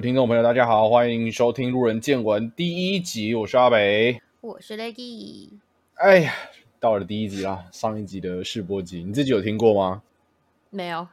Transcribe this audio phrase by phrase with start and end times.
[0.00, 4.20] 听众朋友，大家好，欢迎收听《路人见闻》第一集，我是阿北。
[4.40, 5.48] 我是 Leggy，
[5.94, 6.32] 哎呀，
[6.78, 10.00] 到了第一集啦，上一集的试播集，你自己有听过吗？
[10.70, 11.04] 没有，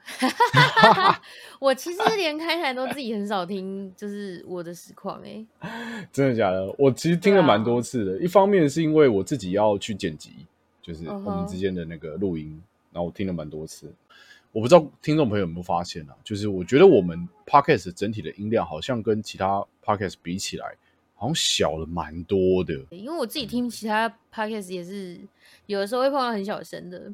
[1.59, 6.71] 我其实连开台都自己很少听，就是我的实况哎、真的假的？
[6.77, 8.23] 我其实听了蛮多次的。
[8.23, 10.31] 一方面是因为我自己要去剪辑，
[10.83, 12.61] 就是我们之间的那个录音，
[12.91, 13.91] 然后我听了蛮多次。
[14.55, 20.77] 我不知道听众朋友有没有发现啊，就是我觉得我们 podcast 整体的音量好像跟其他 podcast 比起来，
[21.13, 22.73] 好像小了蛮多的。
[22.89, 25.19] 因为我自己听其他 podcast 也是
[25.65, 27.11] 有的时候会碰到很小声的，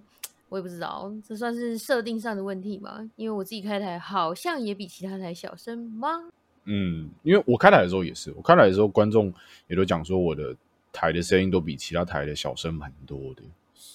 [0.50, 3.10] 我也不知道这算是设定上的问题吗？
[3.16, 6.30] 因为我自己开台好像也比其他台小声吗？
[6.66, 9.34] 嗯，因为我开台的时候也是，我开台的时候观众
[9.68, 10.56] 也都讲说我的
[10.94, 13.42] 台的声音都比其他台的小声蛮多的。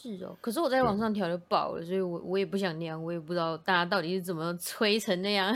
[0.07, 5.55] 是哦，可是我在网上调就爆了，所以我我也不想那样，我也不知道大家到底是怎么吹成那样。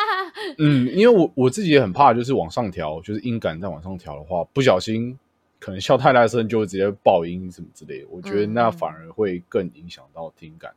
[0.58, 5.18] 嗯，因为我我自己也很怕，就是往上调，就是音感再往上调的话，不小心
[5.58, 8.06] 可能笑太大声就会直接爆音什么之类的。
[8.10, 10.72] 我觉得那反而会更影响到听感。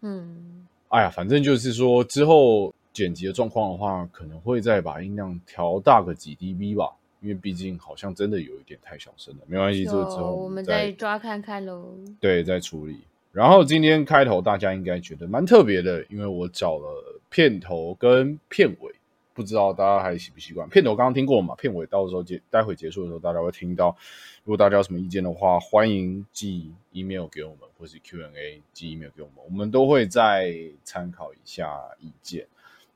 [0.00, 6.92] 嗯，哎呀，反正就是说之后剪辑的状况的话，可能会再把音量调大个几 dB 吧，
[7.22, 9.40] 因为毕竟好像真的有一点太小声了。
[9.46, 11.96] 没关系，这个之后我们再再抓看看喽。
[12.20, 13.00] 对，在处理。
[13.30, 18.92] 然后今天开头大家应该觉得蛮特别的，因为我找了片头跟片尾，
[19.32, 20.68] 不知道大家还习不习惯。
[20.68, 21.54] 片头刚刚听过嘛？
[21.54, 23.96] 片尾到时候结待会结束的时候，大家会听到。
[24.44, 30.52] 如果大家有什么意见的话，欢迎寄 email 给我们，或是 Q&A 寄 email 给我们，我们都会再
[30.84, 32.46] 参考一下意见。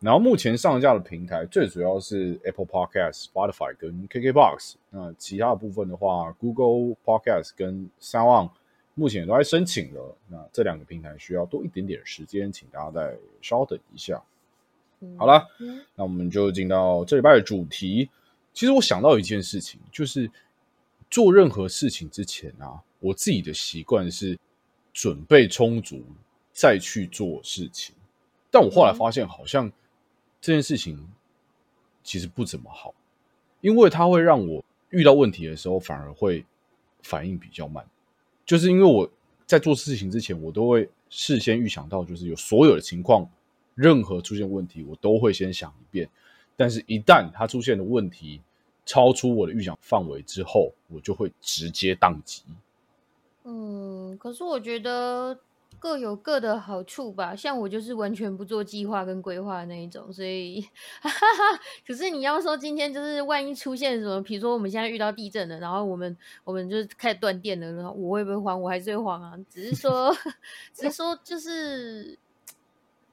[0.01, 4.75] 然后目前上架的平台最主要是 Apple Podcast、Spotify 跟 KKBox。
[4.91, 8.51] 那其他的部分的话，Google Podcast 跟 Sound。
[8.99, 14.23] 目前也都在申请了，那这两个平台需要多一点点时间，请大家再稍等一下。
[15.01, 15.47] 嗯好了，
[15.95, 18.09] 那我们就进到这礼拜的主题。
[18.55, 20.31] 其实我想到一件事情，就是
[21.11, 24.39] 做任何事情之前啊，我自己的习惯是
[24.95, 26.03] 准备充足
[26.53, 27.95] 再去做事情。
[28.51, 29.71] 但我后来发现，好像
[30.41, 31.09] 这件事情
[32.03, 32.95] 其实不怎么好，
[33.61, 36.45] 因为它会让我遇到问题的时候反而会
[37.03, 37.85] 反应比较慢。
[38.45, 39.11] 就是因为我
[39.45, 43.29] 在做事情之前，我都会事先预想到，就是有所有的情况，
[43.75, 46.09] 任何出现问题，我都会先想一遍。
[46.57, 48.41] 但是，一旦它出现的问题
[48.85, 52.43] 超出我的预想范围之后，我就会直接宕机。
[53.45, 55.39] 嗯，可是我觉得
[55.87, 57.37] 各有各的好处吧。
[57.37, 60.61] 像我就是完全不做计划跟规划那一种，所以，
[61.01, 61.61] 哈哈。
[61.87, 68.61] 可是你要说今天就是万一出现什么，比如说我们现在遇到地震了，然后我们我们就开始断电了，然后我会不会慌？
[68.61, 69.39] 我还是会慌啊。
[69.49, 70.13] 只是说，
[70.75, 72.19] 只是说，就是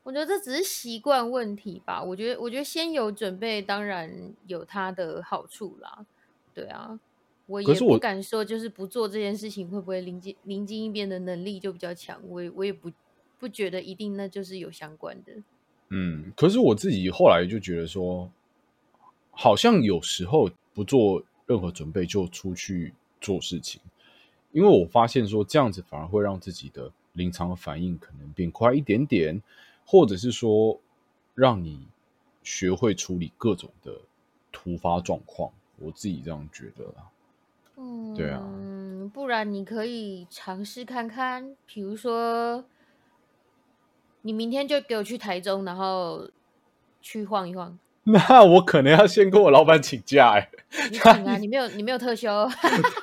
[0.02, 2.02] 我觉得这只是习惯问题吧。
[2.02, 6.04] 我觉得，我觉得先有准备，当然有它的好处啦。
[6.56, 7.00] 对啊。
[7.62, 12.20] 我也不敢说，就是不做这件事情会不会临近临近一边的能力就比较强。
[12.28, 12.92] 我我也不
[13.38, 15.34] 不觉得一定那就是有相关的。
[15.90, 18.32] 嗯，可是我自己后来就觉得说，
[19.32, 23.80] 好像有时候不做任何准备就出去做事情，
[24.52, 29.40] 因为我发现说这样子反而会让自己的临场反应可能变快一点点，
[29.86, 30.80] 或者是说
[31.36, 31.88] 让你
[32.42, 34.02] 学会处理各种的
[34.52, 35.52] 突发状况。
[35.78, 37.10] 我自己这样觉得啦。
[37.84, 38.42] 嗯，对啊，
[39.14, 42.64] 不然你可以尝试看看，比如说，
[44.22, 46.30] 你明天就给我去台中，然后
[47.02, 47.78] 去晃一晃。
[48.06, 52.46] 那我可能要先跟我老板请假 哎、欸，你请啊，你没有你没有特休，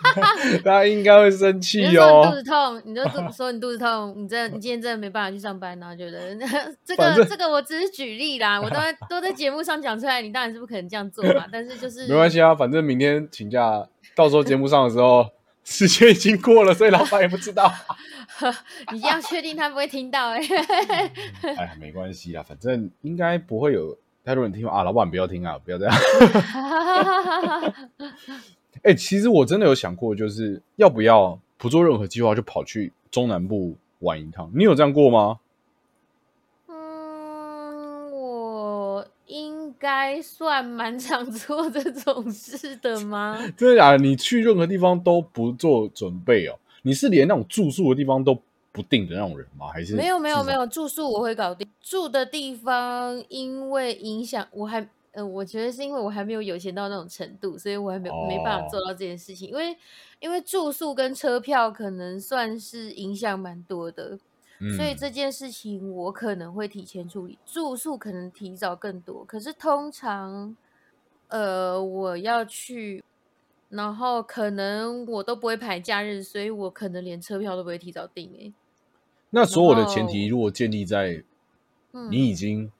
[0.62, 2.22] 他应该会生气你哦。
[2.28, 3.02] 肚子痛，你就
[3.32, 6.36] 说你肚子痛，你真你今天真的没办法去上班，然后觉得
[6.84, 11.46] 这个这个我只是举例啦，我都在都在节目上讲出来，你当然是不可能这样做嘛。
[11.50, 15.30] 但是就是没关系啊，反正明天请假，到时候节目上的时候，
[15.64, 17.72] 时间已经过了，所以老板也不知道。
[18.92, 20.40] 你要确定他不会听到哎、
[21.42, 24.82] 哎呀，没关系啦，反正应该不会有太多人听啊。
[24.82, 25.94] 老板不要听啊，不要这样。
[28.82, 34.50] 哎、其实我真的有想过，就是要不要不做任何计划就跑去中南部玩一趟？
[34.54, 35.38] 你有这样过吗？
[36.68, 43.36] 嗯，我应该算蛮常做这种事的吗？
[43.56, 43.98] 真的假的？
[43.98, 46.58] 你去任何地方都不做准备哦？
[46.82, 48.38] 你是连那种住宿的地方都
[48.72, 49.68] 不定的那种人吗？
[49.72, 50.66] 还是没有没有没有？
[50.66, 51.66] 住宿我会搞定。
[51.80, 59.48] 住的地方因为影响我还呃，我觉得是因为我还没有有钱到那种程度，所以我还没、没办法做哦到这件事情。
[59.48, 59.76] 因为
[60.20, 64.16] 因为住宿跟车票可能算是影响蛮多的，
[64.76, 67.38] 所以嗯这件事情我可能会提前处理。
[67.46, 70.54] 住宿可能提早更多，可是通常
[71.28, 73.02] 呃，我要去，
[73.70, 78.30] 然后可能我都不会排假日，所以我可能连车票都不会提早订。
[78.38, 78.52] 哎，
[79.30, 81.24] 那所有的前提如果建立在
[81.92, 82.70] 嗯你已经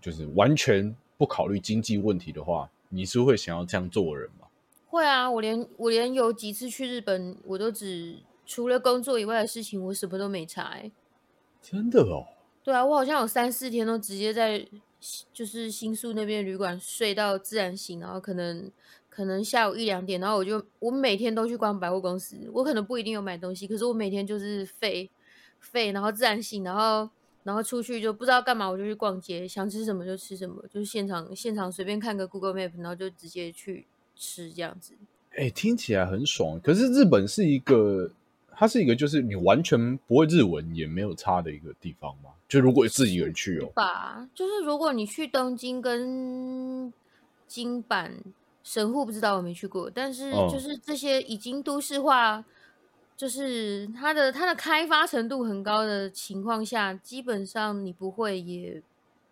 [0.00, 4.48] 就是完全不考虑经济问题的话，你是会想要这样做的人吗？
[4.88, 8.16] 会啊，我连我连有几次去日本，我都只
[8.46, 10.90] 除了工作以外的事情，我什么都没查、欸。
[11.60, 12.24] 真的哦，
[12.62, 14.64] 对啊，我好像有三四天都直接在
[15.32, 18.70] 就是新宿那边旅馆睡到自然醒，然后可能
[19.10, 25.10] 可能下午一两点，然后我就我每天都去逛百货公司，我可能不一定有买东西，可是我每天就是废
[25.58, 27.08] 废，然后自然醒，然后
[27.42, 34.94] 然后出去就不知道干嘛，我就去逛街，想吃什么就吃什么，就是现场现场随便看个 Google Map，然后就直接去吃这样子。
[35.36, 36.58] 哎，听起来很爽。
[36.60, 38.10] 可是日本是一个，
[38.58, 42.30] 它是一个就是你完全不会日文也没有差的一个地方吗？
[42.48, 46.92] 就如果自己一个人去哦，吧，就是如果你去东京跟
[47.46, 48.10] 京阪、
[48.62, 52.44] 神户，不知道我没去过，但是嗯就是这些已经都市化，
[53.16, 58.80] 就是它的它的开发程度很高的情况下，基本上你不会也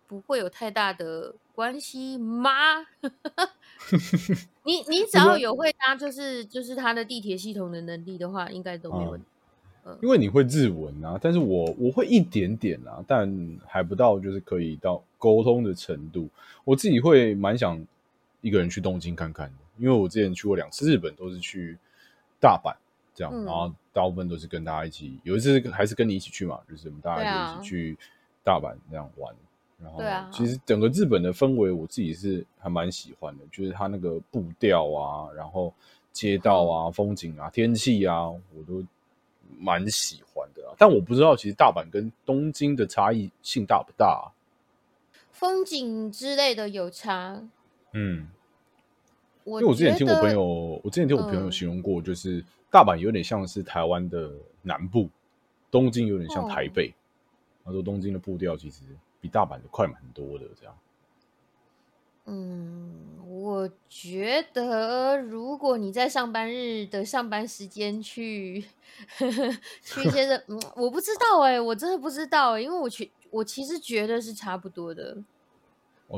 [0.07, 2.85] 不会有太大的关系吗？
[4.65, 9.25] 你你只要有会搭就是就是它的地铁系统的能力的话，应该都没问题。
[9.27, 9.31] 嗯
[10.01, 16.27] 因为你会日文啊，但是我我会一点点啊，但还不到就是可以到沟通的程度。
[16.63, 17.79] 我自己会蛮想
[18.41, 21.77] 一个人去东京看看的，因为我之前去过两次日本，都是去
[22.39, 22.73] 大阪
[23.13, 27.97] 这样，嗯然后大部分都是跟大家一起，有一次还是跟你一起去嘛，就是我们大家啊就一起去
[28.43, 29.35] 大阪这样玩。
[29.81, 30.01] 然后
[30.31, 35.73] 其实整个日本的氛围，我自己是还蛮喜欢的，就是它那个步调啊，然后
[36.11, 38.83] 街道啊、风景啊、天气啊，我都
[39.59, 40.73] 蛮喜欢的、啊。
[40.77, 44.31] 但我不知道，其实大阪跟东京的差异性大不大、啊？
[45.31, 47.43] 风景之类的有差，
[47.91, 48.27] 嗯，
[49.43, 54.31] 因为我之前听我朋友，我之前听我朋友嗯形容过，就是大阪有点像是台湾的
[54.61, 55.09] 南部，
[55.69, 56.93] 东京有点像台哦北。
[57.65, 58.83] 他说东京的步调其实
[59.25, 60.77] 比大阪的快蛮多的，这样。
[62.27, 68.63] 嗯，我觉得如果你在上班日的上班时间去
[69.81, 75.17] 去一些的，嗯，我不知道哎、我真的不知道哎、因为我觉我其实觉得是差不多的，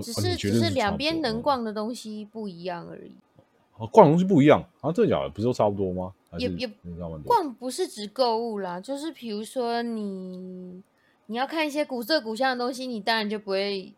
[0.03, 3.15] 只是只是两边能逛的东西不一样而已。
[3.77, 4.91] 哦逛的东西不一样啊？
[4.91, 5.29] 真的假的？
[5.29, 6.13] 不是都差不多吗？
[6.37, 6.67] 也也？
[7.25, 10.81] 逛不是指购物啦，就是比如说你
[11.27, 13.93] 你要看一些古色古香的东西，你当然就不会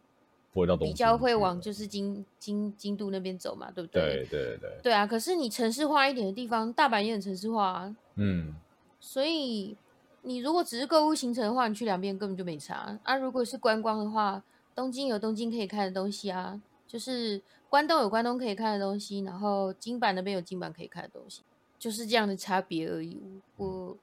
[0.52, 8.56] 不会到东比较会往就是京京京都那边走嘛，对不对对对，对对啊，可是你城市化一点的地方，大阪也很城市化啊，嗯，
[9.00, 9.78] 所以
[10.24, 13.16] 你如果只是购物行程的话，你去两边根本就没差啊。
[13.16, 14.44] 如果是观光的话，
[14.76, 21.44] 东京有东京可以看的东西啊，就是关东有关东可以看的东西，然后京阪那边有京阪可以看的东西，
[21.78, 23.22] 就是这样的差别而已。
[23.56, 23.96] 我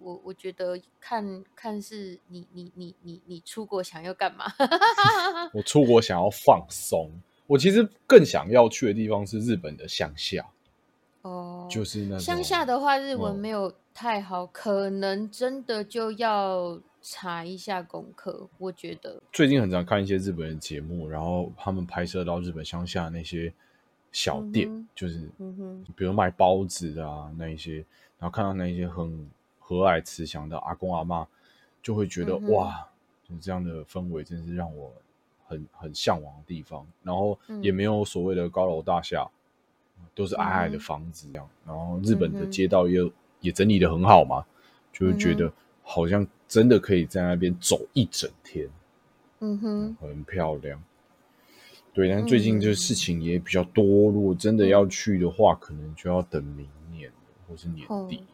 [0.00, 4.44] 我我觉得看看是你你你你你出国想要干嘛？
[5.52, 7.10] 我出国想要放松，
[7.46, 10.46] 我其实更想要去的地方是日本的乡下，
[11.22, 18.48] 哦，就是那种乡下的话，日文嗯没有太好，可能真的就要查一下功课。
[18.58, 23.52] 我觉得，最近很常看一些日本的节目，然后他们拍摄到日本乡下那些
[24.12, 27.76] 小店，嗯就是嗯哼，比如卖包子啊那一些，
[28.18, 29.28] 然后看到那一些很
[29.68, 31.28] 和蔼慈祥的阿公阿妈，
[31.82, 32.88] 就会觉得、嗯哇，
[33.22, 34.90] 就是这样的氛围真是让我
[35.46, 36.86] 很很向往的地方。
[37.02, 39.28] 然后也嗯没有所谓的高楼大厦，
[40.14, 41.46] 都是矮矮的房子这样。
[41.66, 44.42] 然后日本的街道也也整理的很好嘛，
[44.90, 48.66] 就会觉嗯得好像真的可以在那边走一整天。
[49.40, 50.82] 嗯哼，很漂亮。
[51.92, 57.12] 对，但最近这嗯事情也比较多，如果真的要去的话，可能就要等明年
[57.46, 58.24] 或是年哦底。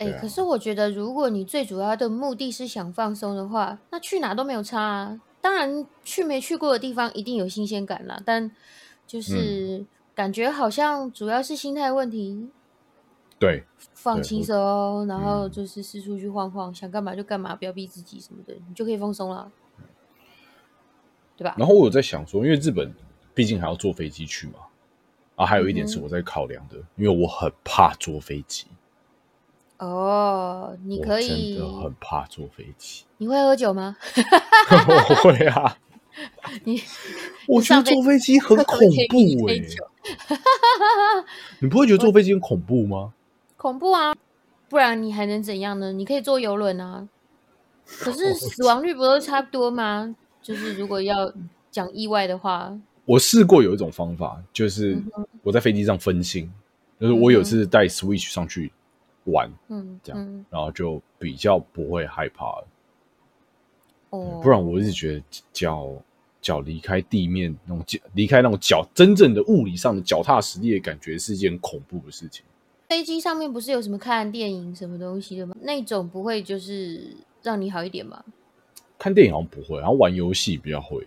[0.00, 5.20] 哎、可是我觉得，如果你最主要的目的是想放松的话，那去哪都没有差啊。
[5.42, 8.50] 当然，去没去过的地方一定有新鲜感啦，但嗯
[9.06, 12.48] 就是感觉好像主要是心态问题，
[13.38, 13.64] 对，
[13.94, 19.50] 放轻松，然后嗯就是四处去晃晃，想干嘛就干嘛，不要逼自己什么的，你就可以放松了，
[21.36, 21.54] 对吧？
[21.58, 22.94] 然后我有在想说，因为日本
[23.34, 24.60] 毕竟还要坐飞机去嘛，
[25.36, 28.66] 啊，还有一点是我在考量的，因为我很怕坐飞机，
[29.80, 33.04] 哦，你可以真，的很怕坐飞机。
[33.18, 33.96] 你会喝酒吗？
[34.70, 35.76] 我会啊，
[36.64, 36.82] 你
[37.46, 39.54] 我觉得坐飞机很恐怖哎、
[41.60, 43.12] 你不会觉得坐飞机很恐怖吗？
[43.56, 44.14] 恐怖啊！
[44.68, 45.92] 不然你还能怎样呢？
[45.92, 47.08] 你可以坐游轮啊，
[47.86, 50.14] 可是死亡率不都差不多吗？
[50.42, 51.32] 就是如果要
[51.70, 52.72] 讲意外的话，
[53.04, 56.50] 我试过有一种方法，就是嗯我在飞机上分心，
[57.00, 58.72] 就是我有次带 Switch 上去
[59.24, 62.66] 玩，嗯，这样嗯然后就比较不会害怕了。
[64.10, 65.22] 哦，不然我一直觉得
[65.52, 65.92] 脚
[66.40, 72.44] 脚离开地面那种脚离开那种脚真正的物理上的脚踏实地的感觉是一件恐怖的事情。
[72.88, 75.54] 飞机上面不是有什么看电影什么东西的吗？
[75.60, 78.24] 那种不会就是让你好一点吗？
[78.98, 81.06] 看电影好像不会，然后玩游戏比较会。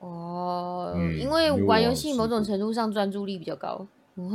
[0.00, 3.86] 哦，嗯因为玩游戏某种程度上专注力比较高。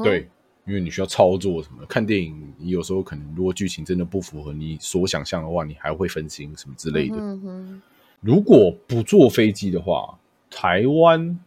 [0.03, 0.29] 对，
[0.71, 1.85] 因为你需要操作什么的。
[1.85, 7.15] 看电影，你有时候可能如果剧情真的不符合你所想象的话，你还会分心什么之类的。
[7.17, 7.81] 嗯哼，
[8.21, 10.17] 如果不坐飞机的话，
[10.49, 11.37] 台湾，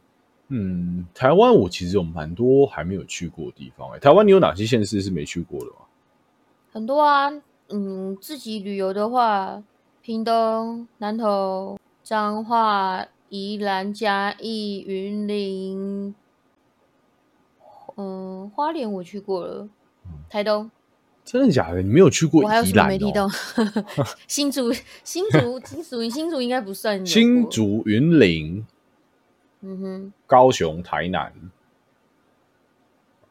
[0.49, 3.99] 嗯，台湾我其实有蛮多还没有去过的地方、欸。
[3.99, 5.76] 台湾你有哪些县市是没去过的吗？
[6.71, 7.31] 很多啊，
[7.71, 9.62] 嗯，自己旅游的话，
[10.02, 16.14] 屏东、南投、彰化、宜兰、嘉义、云林，
[17.96, 19.68] 嗯，花莲我去过了，
[20.28, 20.70] 台东
[21.24, 21.80] 真的假的？
[21.82, 22.64] 你没有去过我还有？
[22.64, 23.28] 什么没提到？
[24.28, 24.72] 新竹、
[25.02, 28.66] 新竹、新竹、新竹应该不算新竹、云林、
[29.62, 31.32] 嗯哼，高雄、台南，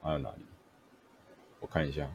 [0.01, 0.46] 还有哪里？
[1.60, 2.10] 我看一下，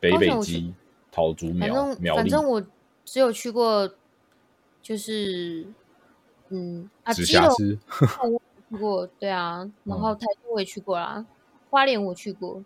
[0.00, 0.74] 北北基、
[1.10, 2.62] 桃竹反苗、正苗栗、反正我
[3.04, 3.90] 只有去过，
[4.82, 5.66] 就是
[6.50, 7.78] 嗯啊，直基隆辖市。
[8.68, 11.24] 去过，对啊， 然嗯后台东我也去过啦，
[11.70, 12.62] 花莲我去过，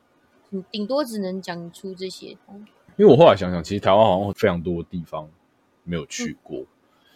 [0.50, 2.36] 嗯，顶多只能讲出这些。
[2.96, 5.28] 因为我后来想想，其实台湾好像非常多地方
[5.84, 6.64] 没有去过，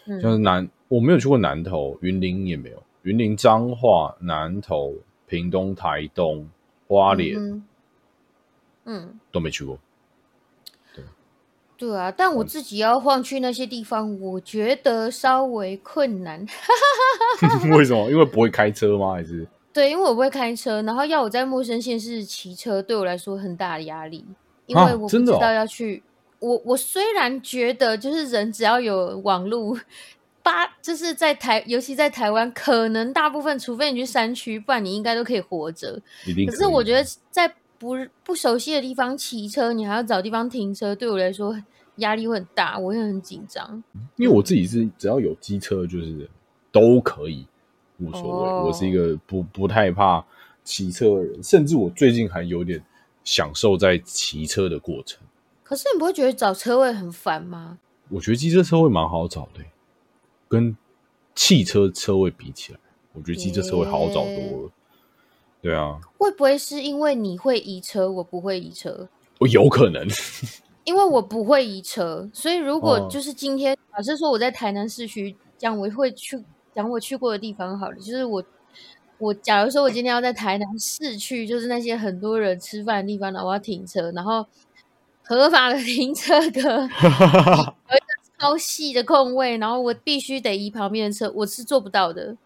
[0.06, 4.94] 像是嗯，南，我没有去过南投，云林也没有，云林彰化、南投、
[5.26, 6.48] 屏东、台东、
[6.86, 7.64] 花莲、嗯
[8.84, 9.78] 嗯，都没去过。
[11.76, 16.46] 对啊，但我嗯自己要晃去那些地方，我觉得稍微困难。
[17.76, 18.08] 为什么？
[18.10, 19.12] 因为不会开车吗？
[19.12, 24.24] 还是对，因为我不会开车，然后要我在陌生县市骑车，对我来说很大的压力，
[24.66, 26.02] 因啊为我不知道要去。
[26.38, 29.76] 我我虽然觉得，就是人只要有网路，
[30.42, 36.00] 八就是在台，尤其在台湾，可能大部分，除非你去山区，不然你应该都可以活着。
[36.46, 41.56] 可是我觉得在不不熟悉的地方骑车，你还要找地方停车，对我来说
[41.96, 43.82] 压力会很大，我会很紧张。
[44.16, 46.28] 因为我自己是只要有机车，就是
[46.70, 47.46] 都可以，
[47.98, 48.48] 无所谓。
[48.50, 50.24] 哦我是一个不不太怕
[50.62, 52.82] 骑车的人，甚至我最近还有点
[53.24, 55.20] 享受在骑车的过程。
[55.62, 57.78] 可是你不会觉得找车位很烦吗？
[58.10, 59.70] 我觉得机车车位蛮好找的欸、
[60.48, 60.76] 跟
[61.34, 62.78] 汽车车位比起来，
[63.12, 64.70] 我觉得机车车位好找多了。
[65.62, 69.08] 对啊，会不会是因为你会移车，我不会移车？
[69.38, 70.06] 我有可能。
[70.84, 76.36] 因为我不会移车，所以如果哦就是今天，假设说我在台南市区这样我会去
[76.74, 78.42] 讲我去过的地方好了，就是我
[79.18, 84.46] 我假如说我今天要在台南市区，就是那些很多人吃饭的地方，然后我要停车，然后
[85.22, 88.06] 合法的停车格 有一个
[88.38, 92.36] 超细的空位，然后我必须得移旁边的车，我是做不到的。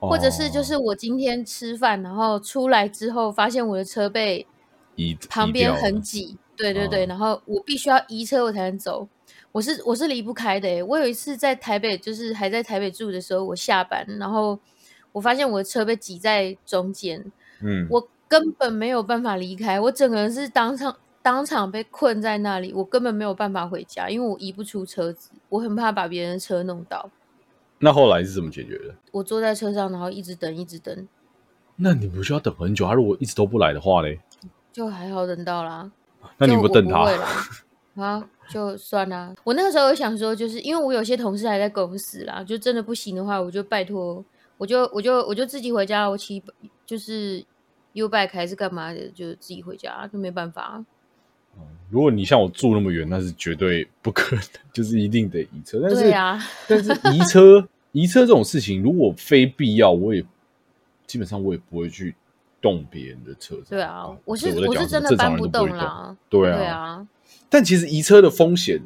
[0.00, 4.46] 或者是就哦是我今天吃饭，然后出来之后发现我的车被
[4.96, 9.08] 移旁边很挤，对对对，哦然后我必须要移车我才能走，
[9.54, 10.82] 我是我是离不开的诶。
[10.82, 14.58] 我有一次在台北，就是还在台北住的时候，我下班，然后
[15.12, 17.24] 我发现我的车被挤在中间，
[17.60, 27.08] 嗯，我根本没有办法离开，我整个人是当场当场被困在那里，我根本没有办法回家，因为我移不出车子，我很怕把别人的车弄到。
[27.78, 28.92] 那后来是怎么解决的？
[29.12, 31.06] 我坐在车上，然后一直等，一直等，
[31.76, 32.84] 那你不需要等很久？
[32.88, 34.18] 他如果一直都不来的话嘞，
[34.72, 35.92] 就还好等到啦。
[36.38, 37.04] 那你就有没有等他？
[38.02, 39.34] 啊，就算啦。
[39.44, 44.24] 我那个时候有想说，就是因为我有些同事还在公司啦，就真的不行的话，我就拜托，
[44.58, 46.42] 我就我就我就自己回家，我骑
[46.86, 47.44] 就是
[47.94, 50.84] U bike 还是干嘛的，就自己回家，就没办法。
[51.90, 55.78] 如果你像我住那么远，那是绝对不可能， 就是一定得移车。
[55.80, 60.24] 但是，对啊， 但是移车移车这种事情，如果非必要，我也
[61.06, 62.14] 基本上我也不会去
[62.64, 63.66] 动别人的车子。
[63.68, 65.46] 对啊，我是我是真的什么正常搬不。
[65.46, 67.06] 对啊，对啊，
[67.50, 68.80] 但其实移车的风险，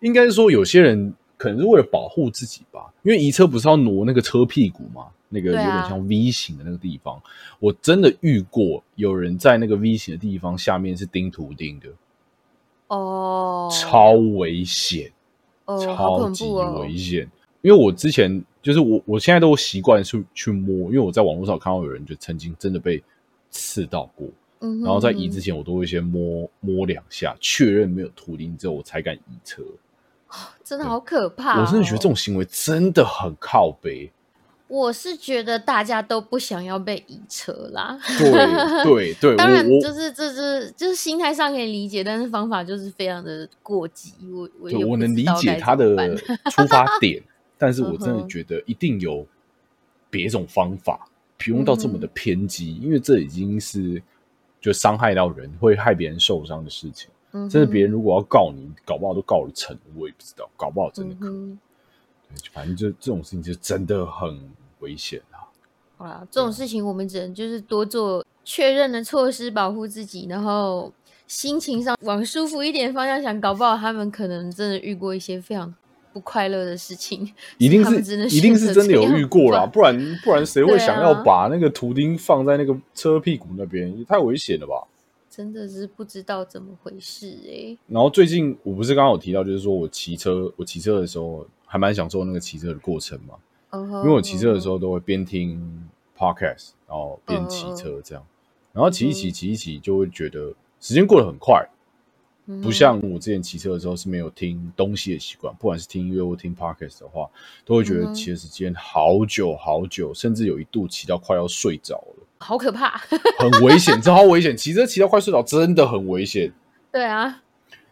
[0.00, 7.20] 应该是说有些人可能是为了保护自己吧，因为移车不是要挪那个车屁股嘛，那个有点像 V 型的那个地方，
[7.58, 11.88] 我真的遇过有人在那个 V 型的地方下面是钉图钉的，
[12.88, 15.12] 哦，超危险，
[15.66, 17.30] 哦，超级危，险。
[17.62, 23.02] 因为我之前就是我，我现在都习惯去去摸，因为我在网络上看到有人就曾经真的被
[23.50, 24.26] 刺到过，
[24.60, 29.62] 嗯哼，然后在移嗯之前，我都会先摸摸两下，确认没有图钉之后，我才敢移车。
[30.62, 31.62] 真的好可怕、哦。
[31.62, 34.12] 我真的觉得这种行为真的很靠背。
[34.68, 37.98] 我是觉得大家都不想要被移车啦。
[38.16, 38.30] 对
[38.84, 44.12] 对对， 当然就是这是就是心态上可以理解，但是方法就是非常的过激。
[44.32, 47.20] 我我我能理解他的出发点，
[47.60, 49.26] 但是我真的觉得一定有
[50.08, 54.02] 别种方法，不用到这么嗯的偏激，因为这已经是
[54.62, 57.10] 就伤害到人，会害别人受伤的事情。
[57.32, 61.28] 嗯甚至别人如果要告你，搞不好都告了成，我也不知道，搞不好真的可。
[61.28, 61.58] 嗯哼
[62.34, 64.40] 对，反正就这种事情就真的很
[64.80, 65.46] 危险啊。
[65.98, 70.92] 好啦，这种事情我们只能就是多做确认的措施，保护自己，然后
[71.28, 75.72] 心情上往舒服一点的方向想，搞不好他们可能真的遇过一些非常
[76.12, 83.96] 不快乐的事情，一定是一定是真的有遇过啦，不然不然谁会想要啊把那个图钉放在那个车屁股那边？
[83.98, 84.86] 也太危险了吧！
[85.30, 93.36] 真的是不知道怎么回事哎、然后最近我不是刚刚有提到，就是说我骑车，我骑车的时候还蛮享受那个骑车的过程嘛，
[93.72, 95.88] 因因为我骑车的时候都会边听
[96.18, 98.26] podcast，然后边骑车这样，
[98.72, 99.32] 然后骑一骑嗯。
[99.32, 101.68] 骑一骑就会觉得时间过得很快，候
[102.62, 107.28] 不像我之前骑车的时候是没有听东西的习惯，不管是听音乐或听 podcast 的话，
[107.64, 112.98] 都会觉得骑的时间好久好久，甚至有一度骑到快要睡着了，好可怕。
[113.38, 114.56] 很危险，超危险！
[114.56, 116.52] 骑车骑到快睡着真的很危险。
[116.92, 117.42] 对啊，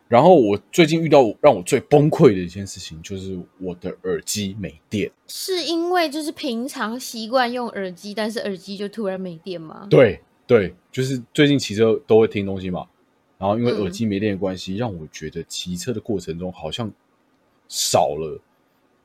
[0.09, 5.11] 然后我最近遇到让我最崩溃的一件事情，就是我的耳机没电。
[5.29, 9.87] 是因为就是平常习惯用耳机，但是耳机就突然没电吗？
[9.89, 12.87] 对对，就是最近骑车都会听东西嘛，
[13.39, 16.91] 然后因为嗯耳机没电的关系，让我觉得骑车的过程中好像
[17.69, 18.41] 少了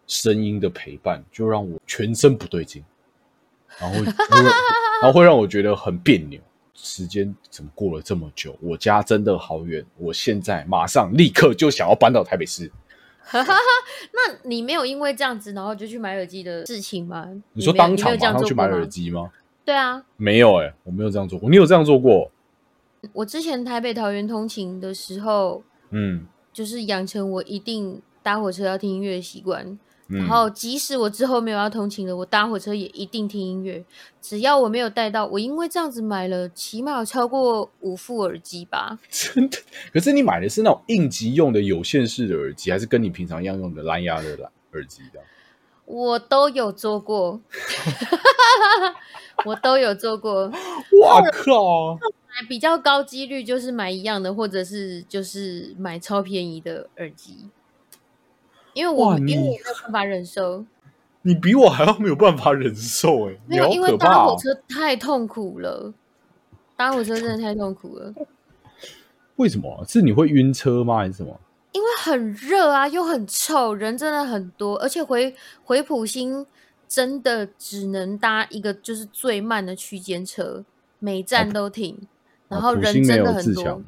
[0.07, 2.83] 声音的陪伴，就让我全身不对劲，
[3.79, 4.03] 然后
[5.01, 6.39] 然后会让我觉得很别扭。
[6.75, 8.57] 时间怎么过了这么久？
[8.59, 12.69] 我家真的好远，我现在马上立刻就想要搬到台北市。
[13.31, 17.29] 那你没有因为这样子，然后就去买耳机的事情吗？
[17.53, 19.31] 你说当场马上去买耳机吗？
[19.63, 21.49] 对啊，没有哎、我没有这样做过。
[21.49, 22.29] 你有这样做过？
[23.11, 25.61] 我之前台北桃园通勤的时候，
[25.91, 29.65] 嗯，就是养成我一定搭火车要听音乐的习惯。
[30.09, 33.83] 嗯然后即使我之后没有要通勤了，我搭火车也一定听音乐。
[34.21, 38.99] 只要我没有带到，我因为这样子买了起码有超过五副耳机吧。
[39.09, 39.57] 真的。
[39.93, 45.19] 可是你买的是那种应急用的有线式的耳机，还是跟你平常一样用的蓝牙的蓝耳机的？
[45.85, 47.39] 我都有做过，
[49.45, 50.47] 我都有做过。
[51.01, 51.97] 哇靠！
[52.35, 57.49] 买比较高几率就是买一样的，或者是就是买超便宜的耳机，
[58.73, 60.65] 因为我因为我你没有办法忍受，
[61.21, 64.35] 你比我还要没有办法忍受哎、 没有因为搭火！
[64.37, 65.93] 车太痛苦了，
[66.75, 68.13] 搭火车真的太痛苦了，
[69.37, 69.83] 为什么？
[69.87, 70.97] 是你会晕车吗？
[70.97, 71.39] 还是什么？
[71.71, 76.45] 因为很热啊，又很臭，人真的很多，而且回回普星
[76.87, 80.63] 真的只能搭一个就是最慢的区间车，
[80.99, 82.07] 每站都停，
[82.53, 83.81] 然后人真的很多。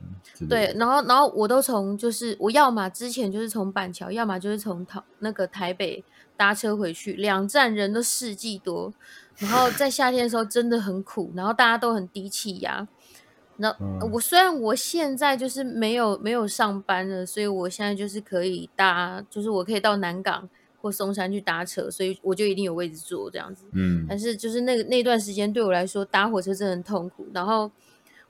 [0.49, 6.04] 对，然后然后我都从就是我要么之前就是从板桥，要么就是从台那个台北
[6.36, 8.93] 搭车回去，两站人都四季多，
[9.38, 12.86] 然后在夏天的时候真的很苦，然后大家都很低气压。
[13.58, 20.49] 那、嗯我虽然我现在就是没有没有上班了，所以我现在就是可以搭，就是我可以到南港
[20.82, 23.63] 或松山去搭车，所以我就一定有位置坐这样子。
[23.71, 27.25] 嗯但是就是那个那段时间对我来说，搭火车真的很痛苦。
[27.34, 27.71] 然后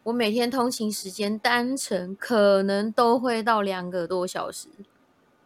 [0.05, 4.67] 我每天通勤时间单程可能都会到两个多小时。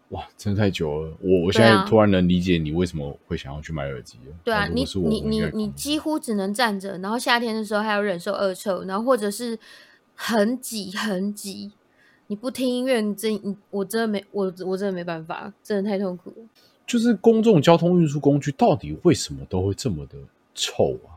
[0.10, 1.14] 哇，真的太久了。
[1.22, 4.36] 我我现在突然能理解你为什么会想要去买耳机了。
[4.44, 9.58] 对啊，你你你你几乎只能站着，然后夏天的时候还要忍受恶臭，然后或者是
[10.14, 11.72] 很挤很挤。
[12.28, 16.46] 你不听音乐，你真你我真的没我我真的没办法，真的太痛苦了。
[16.86, 20.18] 就是公众交通运输工具到底为什么都会这么的
[20.54, 21.09] 臭啊？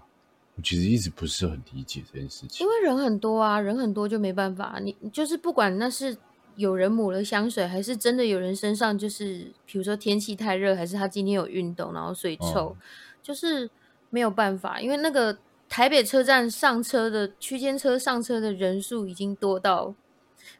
[0.62, 2.70] 我其实一直不是很理解这件事情因。
[2.70, 4.79] 为人很多啊，人很多就没办法。
[4.81, 6.16] 你你就是不管那是
[6.55, 12.77] 有人抹了香水，还是真的有人身上就是，比如说天气太热，还是他今天有运动，然后所以臭，哦
[13.20, 13.68] 就是
[14.11, 14.81] 没有办法。
[14.81, 15.37] 因为那个
[15.68, 19.92] 台北车站上车的区间车上车的人数已经多到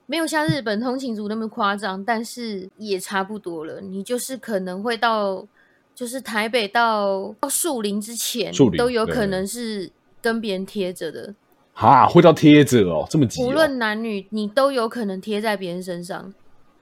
[0.07, 3.81] 没有像日本通勤族那么夸张，但是也差不多了。
[3.81, 5.47] 你就是可能会到。
[5.95, 11.35] 就是台北到到树林之前树林都有可能是跟别人贴着的，
[11.75, 16.33] 哈，会到贴着哦，这么急、哦、无论男女，你都有可能贴在别人身上，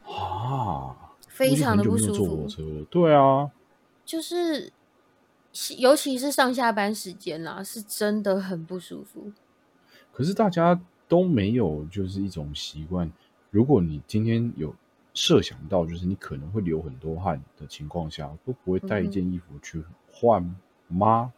[0.04, 0.96] 啊，
[1.26, 2.12] 非常的不舒服。
[2.14, 2.62] 坐火车。
[2.90, 3.50] 对啊，
[4.04, 4.72] 就是，
[5.78, 9.32] 尤其是上下班时间啦，是真的很不舒服。
[10.12, 13.10] 可是大家都没有就是一种习惯，
[13.50, 14.74] 如果你今天有
[15.20, 20.42] 设想到，就是你可能会流很多汗的情况下，都不会带一件衣服去换
[20.88, 21.30] 吗？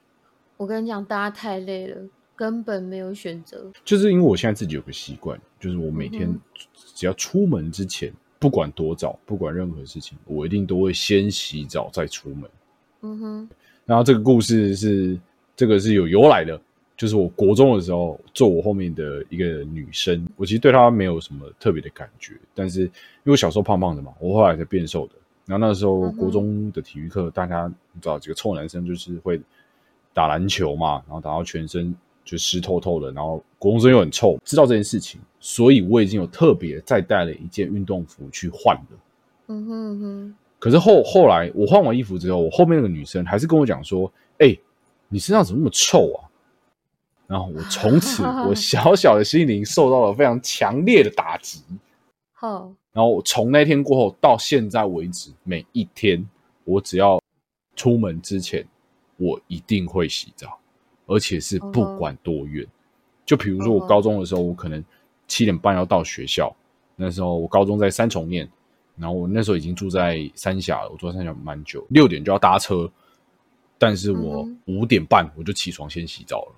[0.56, 2.00] 我跟你讲，大家太累了，
[2.36, 3.72] 根本没有选择。
[3.84, 6.40] 就是因为我现在自己有个习惯，就是我每天嗯
[6.94, 12.48] 只要出门之前，不管多早，不管任何事情，我一定都会先洗澡再出门。
[13.00, 13.48] 嗯哼，
[13.84, 15.18] 然后这个故事是
[15.56, 16.60] 这个是有由来的，
[17.02, 22.90] 就是我国中的时候，坐我后面的一个女生，我其实对她没有什么特别的感觉，但是因
[23.24, 25.14] 为我小时候胖胖的嘛，我后来才变瘦的。
[25.44, 29.40] 然后那时候国中的体育课，大家你知道几个臭男生就是会
[30.14, 31.92] 打篮球嘛，然后打到全身
[32.24, 38.98] 就湿透透的，然后国中生又很臭，知道这件事情，所以我已经有特别再带了一件运动服去换了。
[39.48, 44.56] 嗯哼嗯哼，可是后后来我换完衣服之后，我后面那个女生还是跟我讲说：“哎、
[45.08, 46.30] 你身上怎么那么臭啊？”
[47.32, 51.62] 然后我从此我小小的心灵受到了非常强烈的打击。
[52.36, 56.22] 好，然后我从那天过后到现在为止，每一天
[56.64, 57.18] 我只要
[57.74, 58.62] 出门之前，
[59.16, 60.58] 我一定会洗澡，
[61.06, 62.66] 而且是不管多远。
[63.24, 64.84] 就比如说我高中的时候，我可能
[65.26, 66.54] 七点半要到学校，
[66.96, 68.46] 那时候我高中在三重念，
[68.94, 72.92] 然后我那时候已经住在三峡了，我住在三峡蛮久，六点就要搭车，
[73.78, 76.56] 但是我嗯五点半我就起床先洗澡了。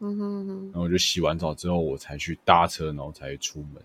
[0.00, 3.82] 嗯哼嗯哼，然后我就洗完澡之后，我才去搭车，然后才出门。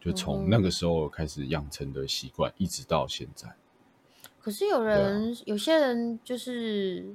[0.00, 3.48] 就从嗯那个时候开始养成的习惯，一直到现在。
[4.38, 7.14] 可是有人，有些人就是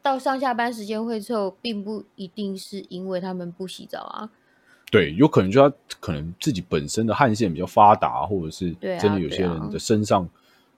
[0.00, 4.30] 到上下班时间会臭，并不一定是因为他们不洗澡啊。
[4.90, 10.26] 对，有可能就他可能自己本身的汗腺比较发达，或者是真的有些人的身上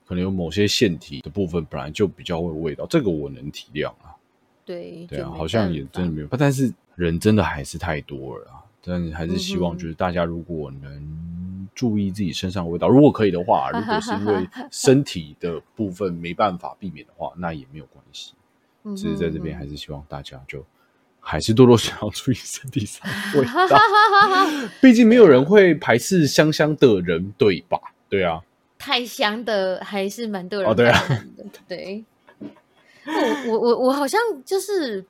[0.07, 4.17] 可能有某些腺体的部分本来就比较会有味道，这个我能体谅啊。
[4.65, 8.63] 对，对啊，好像也真的没有，但是人真的还是太多了啊。
[8.83, 18.33] 但是还是希望就是大家如果能注意自己身上的味道，如果可以的话，如果是因为 身体的部分没办法避免的话，那也没有关系。
[18.83, 20.65] 嗯只是在这边还是希望大家就
[21.21, 23.79] 还是多多想要注意身体上的味道，
[24.81, 27.79] 毕竟没有人会排斥香香的人，对吧？
[28.09, 28.41] 对啊，
[28.79, 30.99] 太香的还是蛮多人哦对啊。
[31.69, 32.03] 对，
[33.05, 35.05] 我我我我好像就是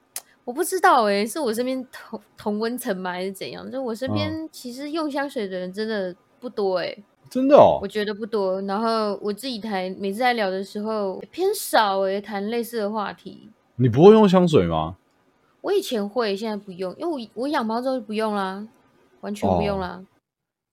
[0.45, 3.71] 我不知道诶、是我身边同同温层吗，还是怎样？
[3.71, 8.61] 就我身嗯边其实用香水的人真的不多诶、真的哦我，觉得不多。
[8.63, 13.51] 然后我自己谈每次在聊的时候偏少诶、谈类似的话题。
[13.77, 14.97] 你不会用香水吗？
[15.61, 18.67] 我以前会，现在不用，因为我我养猫之后就不用啦，
[19.21, 20.05] 完全不用哦啦。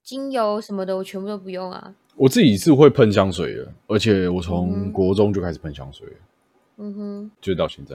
[0.02, 1.94] 精油什么的我全部都不用啊。
[2.16, 6.14] 我自己是会喷香水的，而且我嗯从国中就开始喷香水了，
[6.78, 7.94] 嗯哼，就到现在。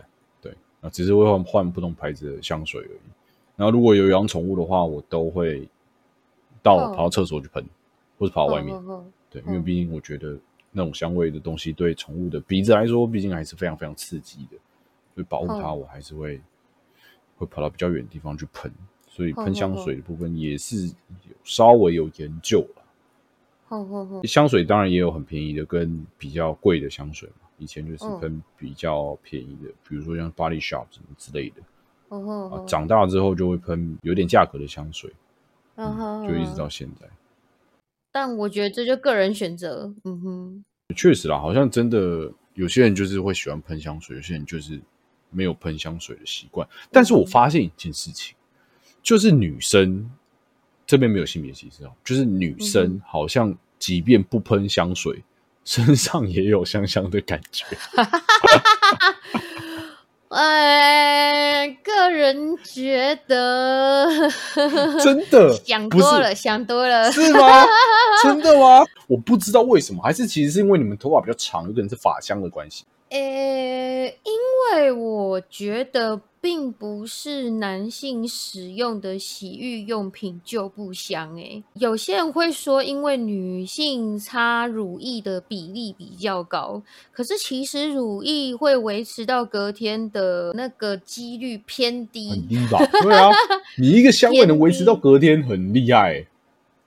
[0.84, 3.10] 对，啊，只是会换换不同牌子的香水而已。
[3.56, 5.68] 然后如果有养宠物的话，我都会
[6.62, 7.64] 到哦跑到厕所去喷，
[8.18, 8.76] 或者跑到外面。
[9.30, 10.38] 对，因为嗯毕竟我觉得
[10.72, 14.58] 那种香味的东西对宠物的鼻子来说，毕竟还是非常非常刺激的。
[15.14, 16.42] 所以保护它，嗯我还是会
[17.38, 18.72] 会跑到比较远的地方去喷。
[19.08, 22.84] 所以嗯喷香水的部分也是有稍微有研究了。
[23.70, 27.43] 哼哼哼香水当然也有很便宜的跟比较贵的香水嘛。
[27.64, 31.62] 以前就是嗯喷比较便宜的，比如说像 Body Shop 什么之类的。
[32.10, 35.12] 啊，哼哼，长大之后就会喷有点价格的香水，
[35.76, 37.08] 嗯哼，就一直到现在。
[38.12, 44.80] 但我觉得这就个人选择，嗯哼，确实啦，好像真的有些人就是会喜欢喷香水，有些人就是
[45.32, 46.68] 没有喷香水的习惯。
[46.92, 48.36] 但是我发现一件事情，
[49.02, 50.08] 就是女生
[50.86, 55.24] 这边没有性别歧视哦，就是女嗯生好像即便不喷香水，
[55.66, 57.66] 身上也有香香的感觉。
[60.30, 64.08] 哎，个人觉得
[65.04, 67.64] 真的想多了，想多了，是吗？
[68.24, 68.84] 真的吗？
[69.06, 72.84] 我不知道为什么，还是其实是因为你们头发比较长，有可能是发香的关系。
[73.10, 74.34] 呃，因
[74.74, 92.58] 为我觉得并不是男性使用的洗浴用品就不香诶、有些人会说，因为女性擦乳液的比例比较高，可是其实乳液会维持到隔天的那个几率偏低很低。
[92.58, 92.86] 低吧？
[93.02, 93.30] 对啊，
[93.80, 96.28] 你一个香味能维持到隔天，很厉害、欸。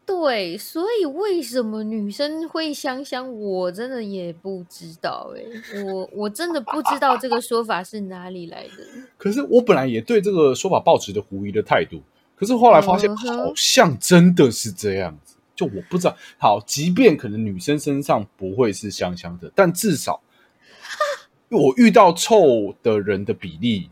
[0.06, 8.86] 对，所以为什么女生会香香，我真的也不知道诶、我我真的不知道这个说法是哪里来的。
[9.18, 12.00] 可是我本来也对这个说法抱持着狐疑的态度，
[12.36, 15.34] 可是后来发现好像真的是这样子。
[15.56, 20.20] 就我不知道，好，即便可能女生身上不会是香香的，但至少
[21.50, 23.90] 我遇到臭的人的比例，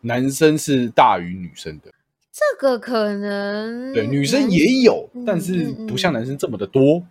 [0.00, 1.92] 男生是大于女生的。
[2.38, 7.02] 这个可能对，女生也有，嗯但是嗯不像男生这么的多。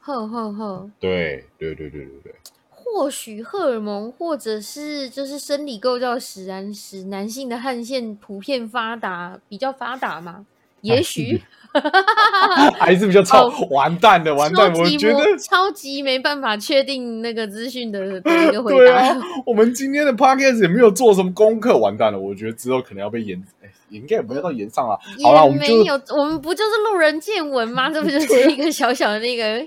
[0.00, 2.34] 呵呵呵，对，对，对，对，对，对。
[2.68, 10.44] 或许荷尔蒙，或者是就是生理构造使然使男性的汗腺普遍发达，比较发达嘛？
[10.82, 11.40] 也许
[12.78, 14.72] 还是比较超，完蛋的，完蛋！
[14.74, 19.16] 我觉得超级没办法确定那个资讯的的一个回答。
[19.46, 22.18] 我们今天的 podcast 也没有做什么功课，完蛋了！
[22.18, 23.40] 我觉得之后可能要被延，
[23.88, 24.98] 应该也不要到延上了。
[25.22, 27.88] 好了，我们没有，我们不就是路人见闻吗？
[27.94, 29.60] 这不就是一个小小的那个，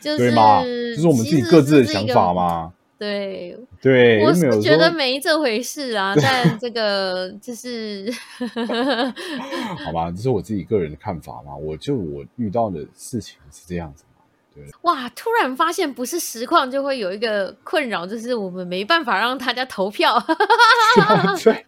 [0.00, 0.30] 就是
[0.94, 2.72] 就是我们自己各自的想法吗？
[3.00, 8.12] 对对，我是觉得没这回事啊， 但这个就是
[9.82, 11.56] 好吧，这是我自己个人的看法嘛。
[11.56, 14.22] 我就我遇到的事情是这样子嘛。
[14.54, 20.22] 对，哇，突然发现不是实况就会有一个困扰，就是我们没办法让大家投票。
[21.42, 21.64] 对，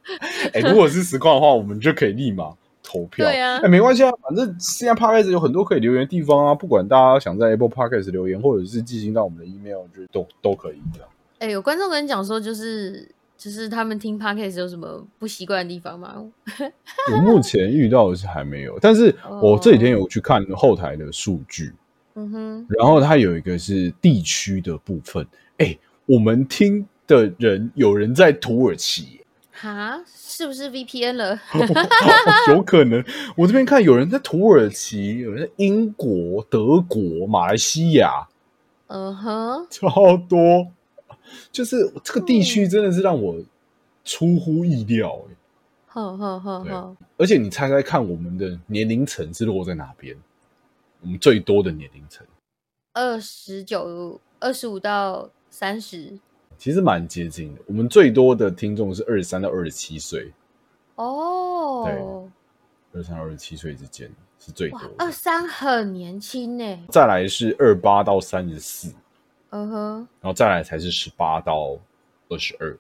[0.53, 3.25] 哎，如果是实况的话，我们就可以立马投票。
[3.25, 11.01] 对啊，哎，没关系啊，反正现在 Podcast 有很多可以留言的地方啊，不管大家想在 Apple Podcast 留言，或者是寄信到我们的 email，就都都可以这
[11.43, 11.49] 样。
[11.49, 16.15] 哎，有观众跟你讲说，就是就是他们听 podcast 有什么不习惯的地方吗？
[17.13, 21.73] 我目前遇到的是还没有，但是我这几天有去看后台的数据，
[22.15, 25.27] 嗯哼，然后它有一个是地区的部分，
[25.59, 25.77] 哎，
[26.07, 31.41] 我们听的人有人在土耳其，哈，是不是 VPN 了？
[32.55, 33.03] 有可能，
[33.35, 38.29] 我这边看有人在土耳其，有人在英国、德国、马来西亚，
[38.87, 40.69] 嗯哼，超多。
[41.51, 43.37] 就是这个地区真的是让我
[44.05, 45.35] 出乎意料哎，
[45.87, 50.17] 好好好好，而且你猜猜看，我们的年龄层是落在哪边？
[51.01, 52.27] 我们最多的年龄层，
[52.93, 56.19] 二十九、二十五到三十，
[56.57, 57.61] 其实蛮接近的。
[57.67, 60.33] 我们最多的听众是二十三到二十七岁，
[60.95, 64.81] 哦，对，二十三二十七岁之间是最多。
[64.97, 68.95] 二三很年轻呢，再来是二八到三十四。
[69.53, 71.79] 嗯哼，然后再来才是十八到
[72.31, 72.75] 二十二，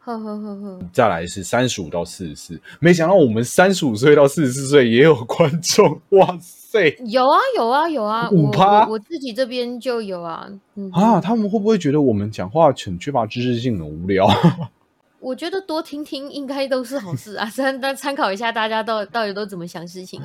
[0.00, 2.60] 呵呵呵呵，再来是三十五到四十四。
[2.80, 6.96] 没想到我们三十五岁到四十四岁也有观众，哇塞！
[7.06, 10.48] 有啊有啊有啊，五趴，我自己这边就有啊。
[10.74, 14.28] 嗯啊，他们会不会觉得我们讲话很缺乏知识性、很无聊？
[15.20, 20.20] 我觉得多听听应该都是好事啊， 参参考一下大家到到底都怎么想事情。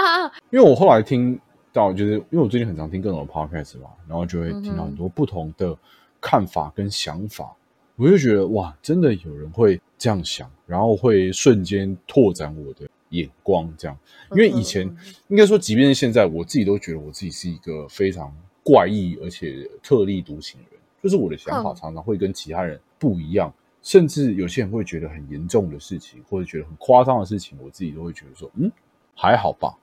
[0.50, 1.38] 因为我后来听。
[1.74, 5.76] 到就是因为我最近很常听各种 podcast 嘛，然后就会听到很多不同的
[6.20, 7.52] 看法跟想法，
[7.96, 13.98] 我就觉得哇，真的有人会这样想，然后会瞬间拓展我的眼光，这样。
[14.30, 14.86] 因为以前
[15.26, 18.32] 应该说，即便是现在，我自己都觉得我自己是一个非常
[18.62, 28.70] 怪异而且特立独行的人，就是我的想法常常会跟其他人不一样，甚至有些人会觉得很严重的事情或者觉得很夸张的事情，我自己都会觉得说，嗯，
[29.16, 29.76] 还好吧。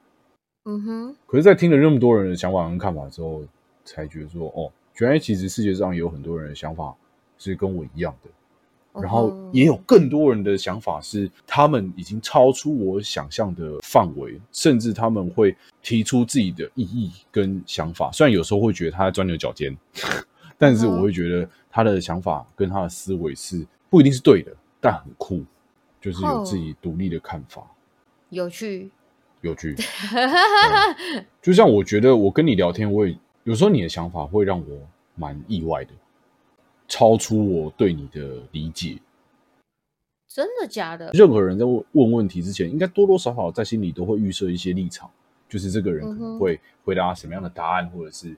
[0.65, 3.43] 嗯哼，可是，在听了那么多人的想法跟看法之后，
[3.84, 6.93] 才觉得说，哦，原来其实世界上有很多人的想法
[7.39, 18.12] 是跟我一样的，然后也有更多人的想法是他们已经超出我想象的范围，甚至他们会提出自己的意义跟想法。
[18.12, 19.76] 虽然有时候会觉得他在钻牛角尖，
[20.60, 25.43] 但是我会觉得他的想法跟他的思维是不一定是对的，但很酷，
[26.00, 27.65] 就是有自己独立的看法，
[28.30, 28.91] 有趣。
[29.41, 29.75] 有趣，
[31.41, 35.91] 就像我觉得我跟你聊天，我也有时候你的想法会让我蛮意外的，
[36.88, 38.99] 超出我对你的理解。
[40.27, 41.10] 真的假的？
[41.13, 45.10] 任何人在问问问题之前，应该多多少少在心里都会预设一些立场，
[45.49, 48.36] 就是这个人可能会回答什么样的答案，或者是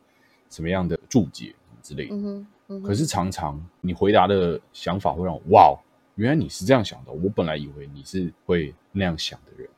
[0.50, 2.80] 什么样的注解之类的。
[2.82, 5.78] 可是常常你回答的想法会让我哇，
[6.16, 9.70] 原来你是这样想的，我本来以为你是会那样想的人。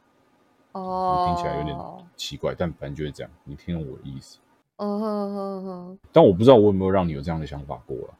[0.79, 1.77] 哦，听起来有点
[2.17, 3.31] 奇怪，但反正就是这样。
[3.45, 4.39] 你听懂我的意思？
[4.75, 5.97] 哦呵呵呵。
[6.11, 8.13] 但我不知道我有没有让你有这样的想法过了。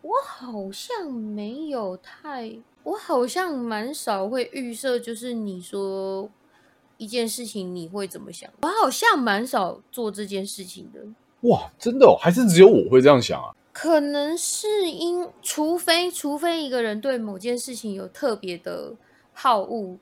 [0.00, 6.30] 我好像没有太，我好像蛮少会预设，就是你说
[6.98, 8.48] 一件事情你会怎么想？
[8.62, 11.00] 我好像蛮少做这件事情的。
[11.48, 12.06] 哇，真的？
[12.06, 12.16] 哦？
[12.20, 13.50] 还是只有我会这样想啊？
[13.72, 18.94] 可能是因，除非除非一个人对某件事情有特别的
[19.32, 19.98] 好恶。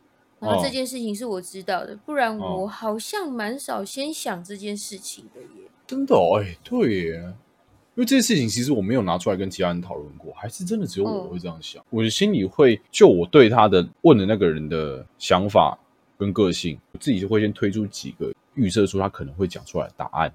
[0.47, 5.69] 然后这件事情是我知道的，不然我好像蛮少先想这件事情的耶。
[5.87, 7.15] 真的哦，哎，对耶，
[7.95, 11.85] 因为这件事情其实我没有拿出来跟其他人讨论过，还是真的只有我会这样想。
[11.91, 15.79] 我的心里会就我对他的问的那个人的想法
[16.19, 20.33] 跟个性，我自己就会先推出几个预设出他可能会讲出来的答案。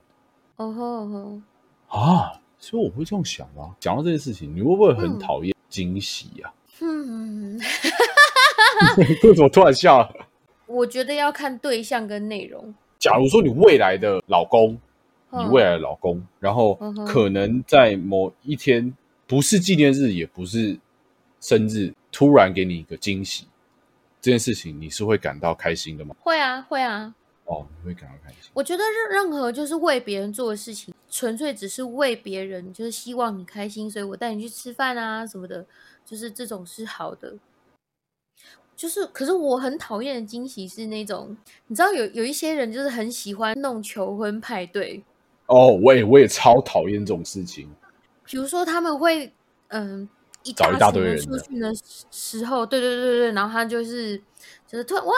[0.57, 1.41] 哦吼哦
[1.87, 3.75] 吼啊，所以我会这样想啊？
[3.79, 6.53] 讲到这件事情，你会不会很讨厌惊喜呀？
[6.81, 7.59] 嗯。
[9.23, 10.11] 为什么突然笑了？
[10.67, 12.73] 我觉得要看对象跟内容。
[12.97, 14.79] 假如说你未来的老公，
[15.31, 18.93] 你未来的老公，然后可能在某一天
[19.27, 20.77] 不是纪念日，也不是
[21.39, 23.47] 生日，突然给你一个惊喜，
[24.21, 26.15] 这件事情你是会感到开心的吗？
[26.19, 27.13] 会啊，会啊。
[27.45, 28.51] 哦，你会感到开心。
[28.53, 35.65] 我觉得任任何就是为别人做的事情，纯粹只是为别人，就是希望你开心，所以我带你去吃饭啊什么的，
[36.05, 37.33] 就是这种是好的。
[38.81, 45.03] 就是，可是我很讨厌的惊喜是那种，你知道有有一些人就是很喜欢弄求婚派对。
[45.45, 47.69] 哦，我也我也超讨厌这种事情。
[48.25, 49.31] 比如说他们会
[49.67, 50.09] 嗯
[50.41, 51.71] 一找一大堆人出去的
[52.09, 54.17] 时候，对对对对，然后他就是
[54.67, 55.13] 就是突然哇，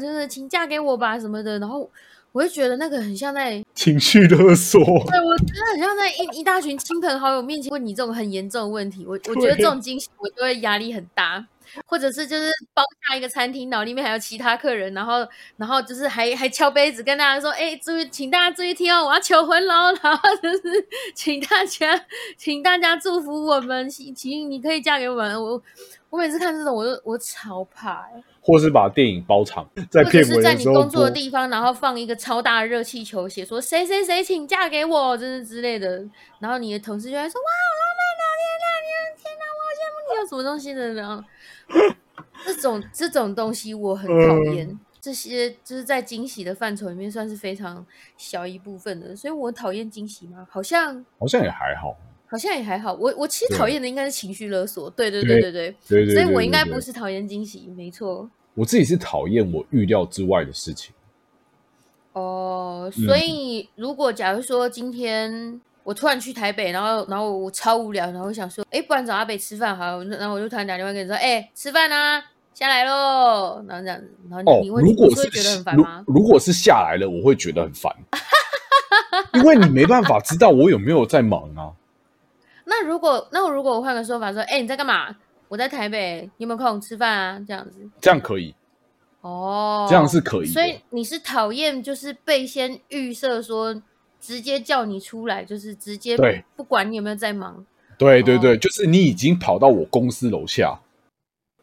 [0.00, 1.88] 就是请嫁给我吧什么的，然后
[2.32, 4.82] 我会觉得那个很像在 情绪勒索。
[4.82, 11.46] 对，我觉得很像在一一大群亲朋好友面前问你这种很严重的问题，我我觉得这种惊喜我就会压力很大。
[11.86, 22.04] 或者是就是包下一个餐厅，然后里面还有其他客人，然后然后就是还还敲杯子跟大家说，哎，注意，请大家注意听哦，我要求婚喽，然后就是 请大家
[22.36, 25.42] 请大家祝福我们，请你可以嫁给我们。
[25.42, 25.62] 我
[26.10, 28.06] 我每次看这种，我就我超怕。
[28.44, 36.04] 或是把电影包场，在片尾在你工作的地方，然后放一个超大的热气球，写说谁谁谁请嫁给我，真是之类的。
[36.40, 38.11] 然后你的同事就会说，哇，老板娘，天哪，天哪，我好
[39.72, 41.22] 羡慕你，有什么东西的然后。
[42.44, 47.84] 这种这种东西我很讨厌，这些就是在惊喜的范畴里面算是非常
[48.16, 50.46] 小一部分的，所以我讨厌惊喜吗？
[50.50, 52.92] 好像好像也还好，好像也还好。
[52.94, 58.28] 我我其实讨厌的应该是情绪勒索，对对对对对对，所以我应该不是讨厌惊喜，没错。
[58.54, 60.92] 我自己是讨厌我预料之外的事情。
[62.12, 65.60] 哦，所以如果假如说今天。
[65.84, 72.22] 我突然去台北，然后然后我超无聊，然后我想说，哎，不然找阿北吃饭好，然后我就突然打电话跟你说，哎，吃饭啊，
[72.54, 76.04] 下来喽，然后这样子，然后你会如果是觉得很烦吗？
[76.06, 77.92] 如果是下来了，我会觉得很烦，
[79.34, 81.72] 因为你没办法知道我有没有在忙啊。
[82.64, 85.16] 那如果那我如果我换个说法说，哎，你在干嘛？
[85.48, 87.40] 我在台北，你有没有空吃饭啊？
[87.46, 88.54] 这样子，这样可以
[89.20, 90.46] 哦，这样是可以。
[90.46, 93.82] 所以你是讨厌就是被先预设说。
[94.22, 97.66] 直接叫你出来，就是直接对，不管你有没有在忙。
[97.98, 100.80] 对对对，就是你已经跑到我公司楼下，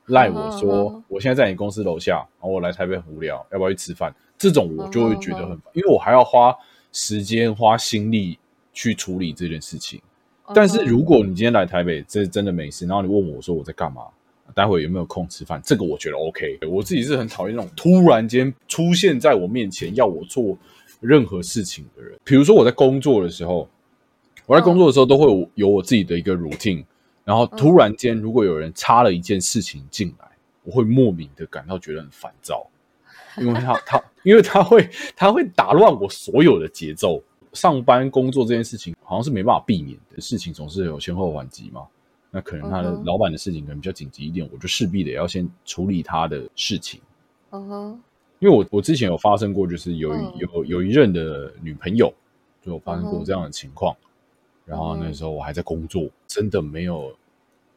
[0.07, 4.13] 赖我说我现在在你公司楼下，然后我来台北很无聊，要不要去吃饭？
[4.37, 6.53] 这种我就会觉得很烦，因为我还要花
[6.91, 8.37] 时间花心力
[8.73, 10.01] 去处理这件事情。
[10.53, 14.03] 但是如果你今天来台北，这真的没事，然后你问我说我在干嘛，
[14.53, 15.61] 待会有没有空吃饭？
[15.63, 16.59] 这个我觉得 OK。
[16.69, 20.57] 我自己是很讨厌那种突然间出现在我面前要我做。
[20.99, 23.67] 任何事情的人，比如说我在工作的时候，
[24.45, 26.83] 我在工作的时候都会有我自己的一个 routine，
[27.23, 30.27] 然后突然间如果有人插了一件事情进来，
[30.63, 32.67] 我会莫名的感到觉得很烦躁，
[33.37, 37.21] 因为他 他因为他会他会打乱我所有的节奏。
[37.53, 41.81] 上班工作这件事情好像是没办法避免的事情，总是有先后缓急嘛。
[42.29, 47.01] 那可能他的老板的事情可能比较紧急一点，我就势必得要先处理他的事情。
[47.49, 48.01] 嗯哼。
[48.39, 52.13] 因为我我之前有发生过，就是有有有一任的女朋友，
[52.61, 53.95] 就有发生过这样的情况，
[54.65, 57.13] 然后那时候我还在工作，真的没有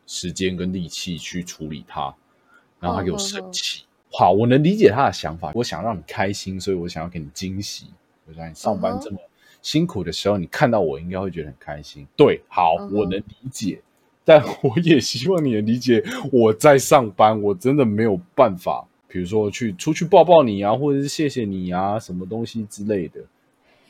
[0.07, 2.15] 时间跟力气去处理她，
[2.79, 3.85] 然后她给我生气。
[4.13, 7.87] 好，我能理解她的想法，我想让你开心，所以我想要给你惊喜。
[8.29, 9.19] 我想你上班这么
[9.63, 12.07] 辛苦的时候，你看到我应该会觉得很开心。
[12.17, 13.83] 对，好，我能理解，
[14.25, 18.87] 但 我也希望你能理解，我在上班，我真的没有办法。
[19.13, 23.21] 比如说去出去抱抱你啊，或者是谢谢你啊，什么东西之类的。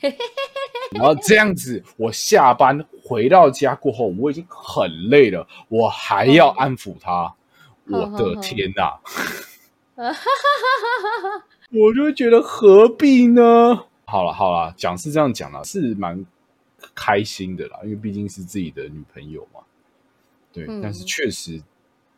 [0.91, 7.33] 然后这样子，我下班回到家过后，我已经很累了，我还要安抚他。
[7.85, 8.99] 我的天哪！
[11.71, 13.85] 我就会觉得何必呢？
[14.03, 16.25] 好了好了，讲是这样讲了，是蛮
[16.93, 19.61] 开心的啦，因为毕竟是自己的女朋友嘛。
[20.51, 21.63] 对，但是确实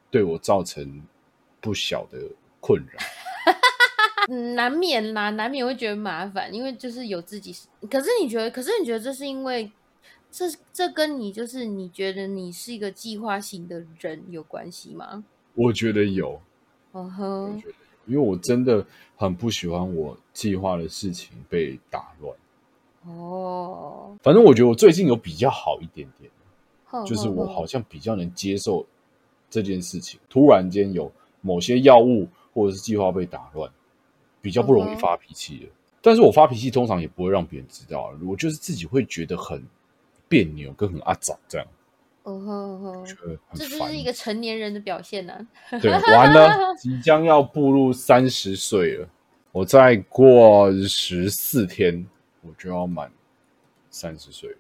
[0.10, 1.04] 对我造成
[1.62, 2.18] 不小的。
[2.66, 2.98] 困扰，
[4.56, 7.56] 难免啦，难免会觉得麻烦，因为就是有自己。
[7.92, 9.72] 可是你觉得，可是你觉得这是因为
[10.32, 15.24] 这这跟你就是你觉得你是一个计划型的人有关系吗？
[15.54, 16.42] 我觉得有，
[16.94, 17.64] 嗯哼，
[18.08, 18.84] 因为我真的
[19.16, 22.36] 很不喜欢我计划的事情被打乱。
[23.04, 26.32] 哦，反正我觉得我最近有比较好一点点，
[27.06, 28.84] 就是我好像比较能接受
[29.52, 31.12] 这件事情，突然间有
[31.42, 32.28] 某些药物。
[32.56, 33.70] 或者是计划被打乱，
[34.42, 35.68] 比较不容易发脾气的。
[36.02, 39.64] 但是我发脾气通常也不会让别人知道，我就是自己会觉得很
[40.28, 41.68] 别扭，跟很阿杂这样。
[42.24, 43.06] 哦吼吼，
[43.54, 45.48] 这就是一个成年人的表现呢。
[45.82, 49.08] 对，完了，即将要步入三十岁了，
[49.52, 52.08] 我再过十四天，
[52.42, 53.12] 我就要满
[53.92, 54.58] 三十岁了。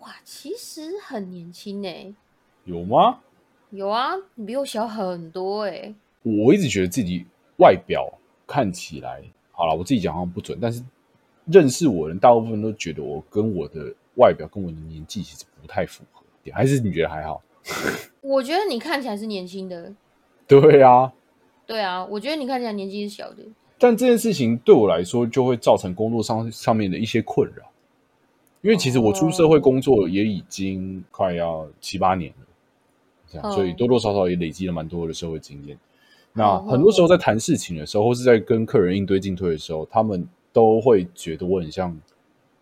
[0.00, 2.16] 哇，其实很年轻呢。
[2.64, 3.20] 有吗？
[3.70, 7.26] 有啊，你比我小很多哎、我一直觉得自己
[7.58, 8.12] 外表
[8.46, 10.82] 看起来好了，我自己讲好像不准，但是
[11.46, 17.42] 认识我的人大部分都觉得我跟我的外表跟我的年纪其实不太符合，还是你觉得还好？
[18.20, 19.92] 我觉得你看起来是年轻的，
[20.46, 21.12] 对啊，
[21.66, 23.42] 对啊，我觉得你看起来年纪是小的。
[23.78, 27.64] 但这件事情对我来说就会造成工作上上面的一些困扰，
[28.62, 32.46] 因为其实我出社会工作也已经快要七八年了，
[33.28, 35.78] 这样，嗯所以多多少少也累积了蛮多的社会经验。
[36.36, 41.98] 那嗯很多时候在谈事情的时候，或是在跟客人应对进退的时候，他们都会觉得我很像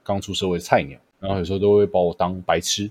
[0.03, 2.91] 刚出社会的菜鸟，然后有时候都会把我当白痴，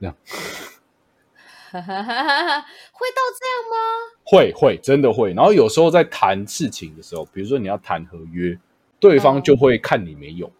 [0.00, 2.60] 哈哈哈哈哈，
[2.92, 3.76] 会到这样吗？
[4.24, 5.32] 会会真的会。
[5.32, 8.58] 然后有时候在谈事情的时候，比如说你要谈合约，
[9.00, 10.50] 对方嗯就会看你没有，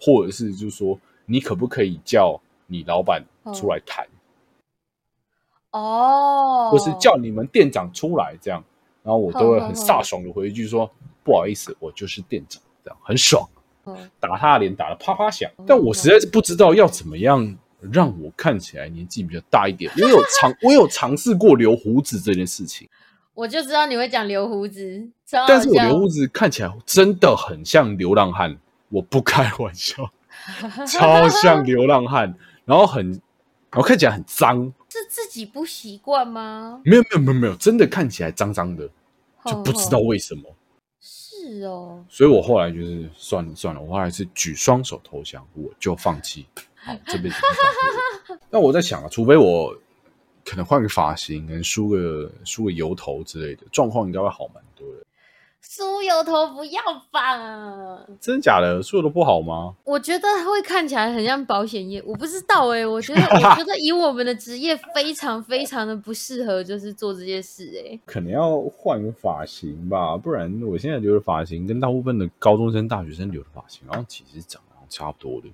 [0.00, 4.06] 或者是就是说你可不可以叫你老板出来谈，
[5.72, 8.62] 哦，或是叫你们店长出来这样，
[9.02, 10.90] 然后我都会很飒爽的回一句说
[11.24, 13.48] 不好意思，我就是店长，这样很爽，
[13.86, 15.50] 嗯打他的脸打得啪啪响。
[15.66, 17.56] 但我实在是不知道要怎么样。
[17.90, 19.90] 让我看起来年纪比较大一点。
[19.96, 22.88] 我有尝，我有尝试过留胡子这件事情，
[23.34, 25.10] 我就知道你会讲留胡子，
[25.48, 28.56] 但是我留胡子看起来真的很像流浪汉，
[28.88, 30.08] 我不开玩笑，
[30.86, 32.32] 超像流浪汉，
[32.64, 36.82] 然后很，然后看起来很脏，是自己不习惯吗？
[36.84, 38.86] 没有没有没有没有，真的看起来脏脏的，
[39.46, 40.42] 就不知道为什么。
[41.00, 48.38] 是哦，所以我后来就是算了算了，我后来是举双手投降，我就放弃，好，这辈子不放过。
[48.50, 49.74] 那我在想啊，除非我
[50.44, 55.06] 可能换个发型，可能梳个梳个油头之类的，状况应该会好蛮多的。
[55.62, 58.04] 梳油头不要吧？
[58.20, 58.82] 真的假的？
[58.82, 59.74] 梳的不好吗？
[59.84, 75.48] 我觉得会看起来很像保险业，我不知道哎、我觉得 我觉得以我们的职业非常非常的不适合，就是做这件事哎、可能要换个发型吧，不然我现在留的发型跟大部分的高中生、大学生留的发型，然后其实长得差不多的。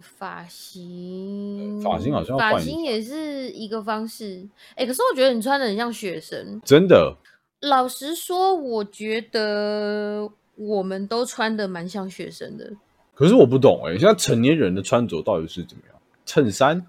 [0.00, 6.60] 发型，发型好像发型也是一个方式哎、可是我觉得你穿的很像学生。
[6.64, 7.16] 真的，
[7.60, 12.72] 老实说，我觉得我们都穿的蛮像学生的。
[13.14, 15.96] 可是我不懂哎、现在成年人的穿着到底是怎么样？
[16.26, 16.86] 衬衫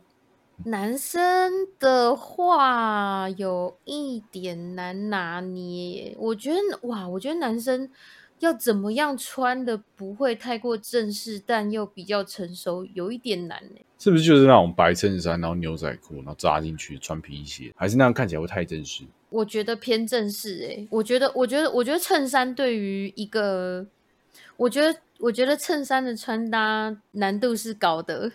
[0.63, 7.89] 男生的话有一点难拿捏，我觉得哇，我觉得男生
[8.39, 13.81] 要怎么样穿的不会太过正式，但又比较成熟，有一点难呢。
[13.99, 19.03] 是不是就是那种白衬衫，然后牛仔裤，然后扎进去穿皮鞋，还是那样看起来会太正式？
[19.35, 23.85] 我觉得偏正式诶、我觉得，我觉得，我觉得衬衫对于一个，
[24.55, 28.31] 我觉得，我觉得衬衫的穿搭难度是高的。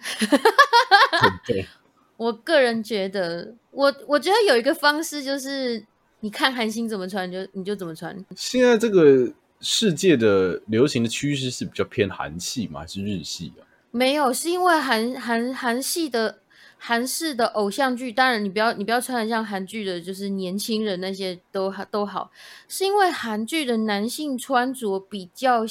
[1.46, 1.64] 对，
[2.18, 5.82] 我个人觉得，我我觉得有一个方式就是，
[6.20, 8.14] 你看韩星怎么穿，你就你就怎么穿。
[8.36, 12.80] 现在这个世界的流行的趋势是比较偏韩系吗？
[12.80, 13.64] 还是日系啊？
[13.90, 16.40] 没有，是因为韩韩韩系的
[16.82, 22.30] 韩式的偶像剧，当然你不要你不要穿的像韩剧的，就是年轻人那些都都好，
[22.68, 25.66] 是因为韩剧的男性穿着比较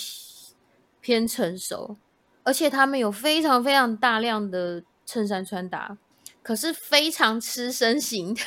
[1.02, 1.98] 偏成熟，
[2.44, 5.98] 而且他们有非常非常大量的衬衫穿搭，
[6.44, 8.38] 可是非常吃身形。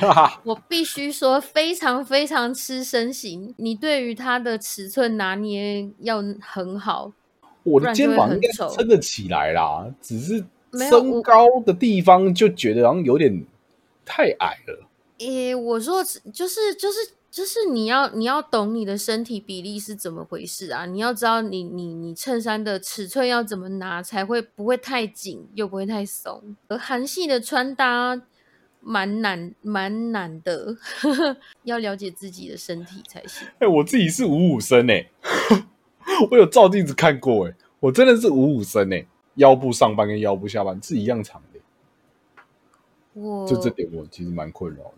[0.42, 3.54] 我必须说，非常非常吃身形。
[3.58, 7.12] 你对于它的尺寸拿捏要很好，
[7.62, 13.44] 我的肩膀应该撑得起来啦，只是身高的地方就觉得好像有点
[14.04, 14.88] 太矮了。
[15.18, 16.02] 诶，我说
[16.32, 16.98] 就是就是
[17.30, 20.84] 就是你要你要懂你的身体比例是怎么回事啊？
[20.86, 26.56] 你要知道你你你衬衫的尺寸要怎么拿才会不会太紧又不会太松。
[26.68, 28.20] 而韩系的穿搭
[28.80, 30.76] 蛮难蛮难的，
[31.64, 33.48] 要了解自己的身体才行。
[33.58, 35.10] 哎、我自己是五五身哎、
[36.30, 39.06] 我有照镜子看过哎、我真的是五五身哎、
[39.36, 41.60] 腰部上班跟腰部下班是一样长的、
[43.14, 44.94] 我就这点我其实蛮困扰的。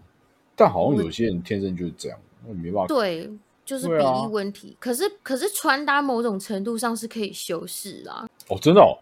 [0.57, 2.89] 但好像有些人天生就是这样，那你没办法。
[2.89, 3.31] 对，
[3.65, 4.77] 就是比例问题。
[4.81, 8.99] 可是可是穿搭某种程度上是可以修饰啦，哦，真的哦，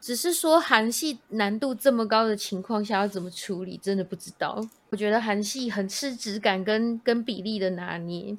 [0.00, 4.60] 只是说韩系难度这么高的情况下要怎么处理，真的不知道。
[4.88, 8.36] 我觉得韩系很吃质感跟跟比例的拿捏。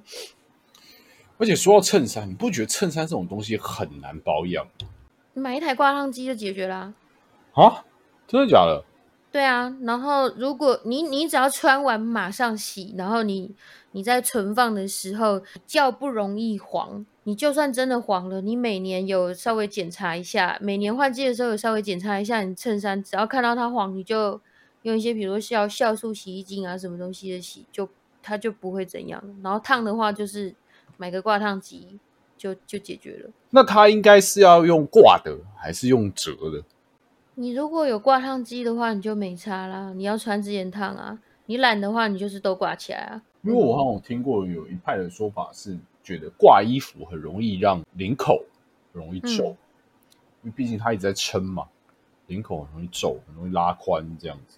[1.38, 4.68] 而且说到衬衫，你不觉得衬衫这种东西很难保养
[5.34, 6.94] 买一台挂烫机就解决啦。
[7.54, 7.86] 啊？
[8.28, 8.84] 真的假的？
[9.32, 13.56] 对啊，然后如果你你只要穿完马上洗，然后你
[13.92, 17.06] 你在存放的时候较不容易黄。
[17.24, 24.42] 你就算真的黄了，你每年有稍微检查一下，每年换季的时候有稍微检查一下你衬衫，只要看到它黄，你就
[24.82, 27.88] 用一些比如说酵酵素洗衣精啊什么东西的洗，就
[28.24, 29.24] 它就不会怎样。
[29.44, 30.56] 然后烫的话，就是
[30.98, 32.00] 买个挂烫机
[32.42, 33.30] 就就解决了。
[33.52, 36.64] 那它应该是要用挂的还是用折的？
[37.36, 39.94] 你如果有挂烫机的话，你就没差啦。
[39.94, 43.22] 你要穿之前烫啊，你懒的话，你就是都挂起来啊。
[43.44, 48.44] 因为我好像听过有一派的说法是，觉得挂衣服很容易让领口
[48.92, 49.56] 容易皱，
[50.42, 51.68] 因为毕竟它一直在撑嘛，
[52.26, 54.58] 领口很容易皱，很容易拉宽这样子。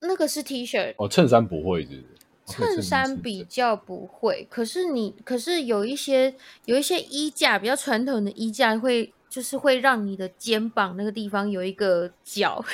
[0.00, 2.06] 那个是 T 恤哦，衬衫不会是不是？
[2.46, 6.34] 衬衫比较不会，可是你可是有一些
[6.64, 9.12] 有一些衣架比较传统的衣架会。
[9.26, 12.64] 就是会让你的肩膀那个地方有一个角，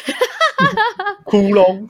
[1.25, 1.89] 窟窿。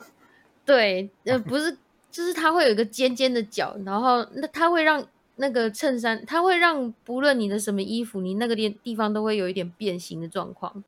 [0.63, 1.77] 对，呃，不是，
[2.09, 5.05] 就是它会有一个尖尖的角，然后那它会让
[5.35, 10.81] 那个衬衫，它会让不论你的什么衣服，你那个地地方都会有一点变形的状况。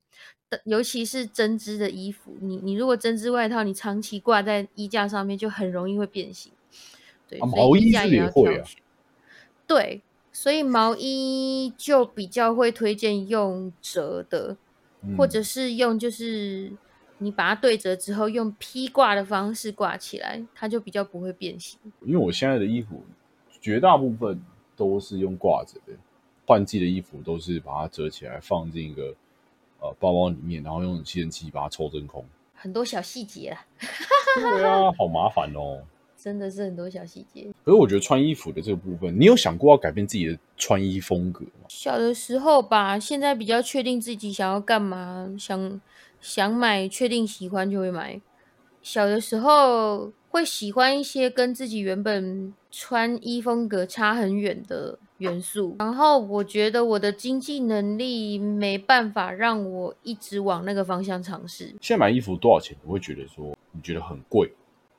[0.64, 6.54] 尤其是针织的衣服，你你如果针织外套，你长期挂在衣架上面，就很容易会变形。
[7.40, 8.68] 对，毛衣是也会啊。
[9.68, 10.02] 对。
[10.36, 14.58] 所以毛衣就比较会推荐用折的，
[15.16, 16.72] 或者是用就是
[17.20, 21.80] 你把它对折之后用披挂的方式挂起来，它就比较不会变形。
[22.02, 23.06] 因为我现在的衣服
[23.62, 24.42] 绝大部分
[24.76, 25.94] 都是用挂着的，
[26.48, 29.16] 换季的衣服都是把它折起来放进一个
[29.82, 32.26] 呃包包里面，然后用吸尘器把它抽真空。
[32.56, 33.68] 很多小细节啊，
[34.42, 35.84] 对啊，好麻烦哦。
[36.24, 41.66] 真的是很多小细节，可是我觉得穿衣服的这个部分，你有想过要改变自己的穿衣风格吗？
[41.68, 45.82] 小的时候吧，现在比较确定自己想要干嘛，想
[46.22, 48.22] 想买，确定喜欢就会买。
[48.82, 61.76] 小的时候会喜欢一些跟自己原本穿衣风格差很远的元素，然后我觉得我的经济能力没办法让我一直往那个方向尝试。
[61.82, 62.78] 现在买衣服多少钱？
[62.86, 64.50] 我会觉得说你觉得很贵。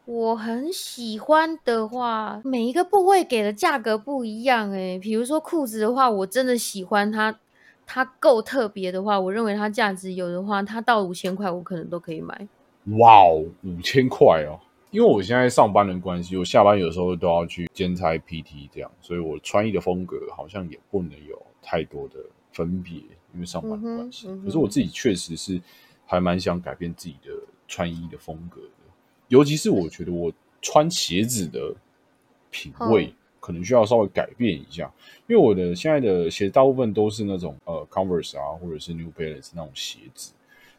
[0.06, 4.98] 我很喜欢的话，每一个部位给的价格不一样诶。
[4.98, 7.38] 比如说裤子的话，我真的喜欢它，
[7.86, 12.46] 它够特别的话，我认为它价值有的话，它到五千块我可能都可以买。
[12.98, 14.60] 哇哦，五千块哦！
[14.90, 22.16] 因为我现在上班的关系，我下班有时候都要去兼差 PT 这样，所以我穿衣的风格好像也不能有太多的
[22.52, 22.96] 分别，
[23.32, 24.28] 因为上班的关系。
[24.44, 25.58] 可是我自己确实是
[26.04, 27.32] 还蛮想改变自己的
[27.66, 28.60] 穿衣的风格。
[29.28, 31.74] 尤其是我觉得我穿鞋子的
[32.50, 34.92] 品味可能需要稍微改变一下，
[35.26, 40.32] 因为我的现在的鞋大部分都是那种呃 Converse 啊，或者是 New Balance 那种鞋子，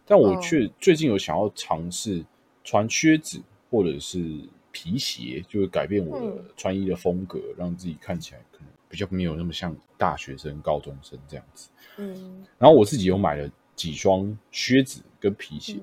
[0.05, 2.23] 但我却最近有想要尝试
[2.63, 3.39] 穿靴子
[3.69, 4.39] 或者是
[4.71, 11.69] 皮鞋，就是改变我的穿衣的风格，让自己看起来可能比较没有那么像大学生、高中生这样子。
[11.97, 15.77] 嗯，然后我自己有买了几双靴子跟皮鞋。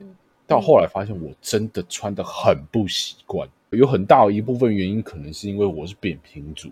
[0.47, 6.69] 到后来发现，我真的穿的很不习惯，有很大的一部分原因，可能是因为我是扁平足。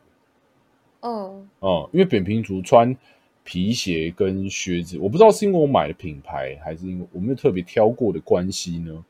[1.03, 2.95] 嗯嗯，因为扁平足穿
[3.43, 9.05] 皮鞋跟靴子，我不知道是因为我买的品牌，还是因为我没有特别挑过的关系呢？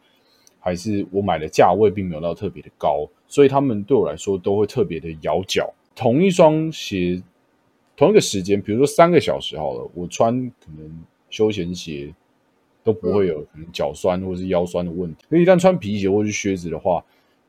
[0.60, 5.72] 还是我买的价位并没有到特别的高，所以他们对我来说都会特别的咬脚。
[5.96, 7.20] 同一双鞋，
[7.96, 12.14] 同一个时间，比如说三个小时好了，我穿可能休闲鞋。
[12.82, 15.24] 都不会有可能脚酸或者是腰酸的问题。
[15.28, 17.04] 那一旦穿皮鞋或是靴子的话，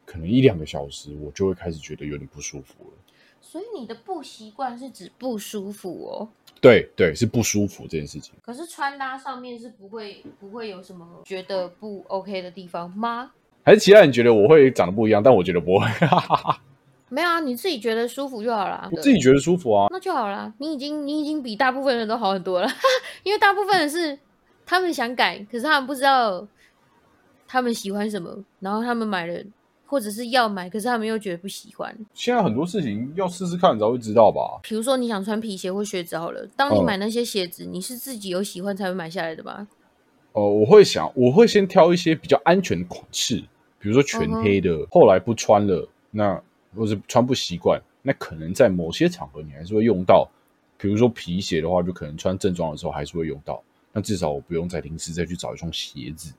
[0.06, 2.92] 可能一两个小时我就会开始觉得有点不舒服了。
[3.40, 6.30] 所以你的不习惯是指不舒服哦？
[6.62, 8.34] 对对，是不舒服这件事情。
[8.42, 13.32] 可是穿搭上面是不会不会有什么觉得不 OK 的地方吗？
[13.64, 15.86] 还是其他人觉得我会长得不一样，但我觉得不会。
[17.10, 18.88] 没有啊，你自己觉得舒服就好了。
[18.92, 20.54] 我自己觉得舒服啊，那就好了。
[20.60, 22.68] 你已经你已经比大部分人都好很多了，
[23.24, 24.18] 因为大部分人是。
[24.66, 26.48] 他们想改，可是他们不知道
[27.48, 29.44] 他们喜欢什么，然后他们买了
[29.86, 31.94] 或者是要买，可是他们又觉得不喜欢。
[32.14, 34.60] 现在很多事情要试试看才会知道吧。
[34.64, 39.68] 比如说你想穿皮鞋或靴子好了，当你买那些鞋子，你是自己有喜欢才会买下来的吧？
[40.32, 43.44] 哦，我会想，我会先挑一些比较安全的款式，
[43.80, 46.42] 比如说全黑的，后来不穿了，那
[46.74, 50.30] 或是穿不习惯，那可能在某些场合你还是会用到。
[50.78, 53.62] 比如说皮鞋的话，就可能穿正装的时候还是会用到。
[53.92, 56.34] 那至少我不用再临时再去找一双鞋子，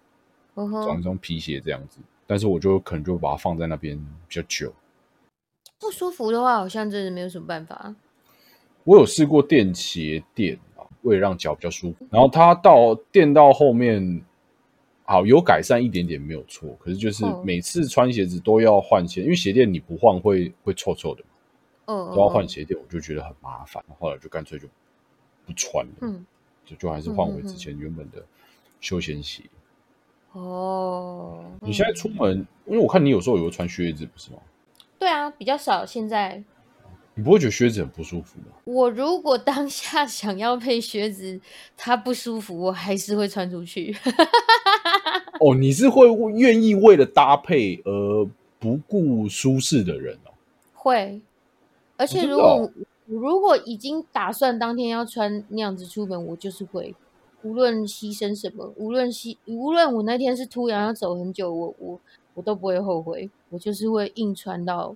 [0.56, 1.98] 找一双皮鞋这样子。
[2.26, 4.72] 但是我就可能就把它放在那边比较久。
[5.78, 7.94] 不舒服的话，好像真的没有什么办法。
[8.84, 12.06] 我有试过垫鞋垫啊，为了让脚比较舒服。
[12.10, 14.24] 然后它到垫到后面，
[15.04, 16.74] 好有改善一点点没有错。
[16.80, 21.22] 可是就是每次穿鞋子都要换鞋，因为鞋垫你不换会会臭臭的。
[21.84, 23.84] 都要换鞋垫，我就觉得很麻烦。
[23.98, 24.66] 后来就干脆就
[25.44, 25.92] 不穿了。
[26.00, 26.24] 嗯。
[26.64, 28.24] 就就还是换回之前原本的
[28.80, 29.42] 休闲鞋，
[30.32, 34.38] 哦，你现在嗯出门，因为我看你有时候也会穿靴子，不是吗？
[34.98, 35.84] 对啊，比较少。
[35.84, 36.42] 现在
[37.14, 38.46] 你不会觉得靴子很不舒服吗？
[38.64, 41.40] 我如果当下想要配靴子，
[41.76, 43.94] 它不舒服，我还是会穿出去。
[45.40, 46.06] 哦，你是会
[46.36, 48.24] 愿意为了搭配而
[48.58, 50.30] 不顾舒适的人哦。
[50.72, 51.20] 会，
[51.96, 52.72] 而且如果哦
[53.06, 56.94] 我、如果已经打算当天要穿那样子出门，我就是会，
[57.42, 62.00] 无论牺牲什么，无论牺无论我那天是突然要走很久，我我
[62.34, 64.94] 我都不会后悔，我就是会硬穿到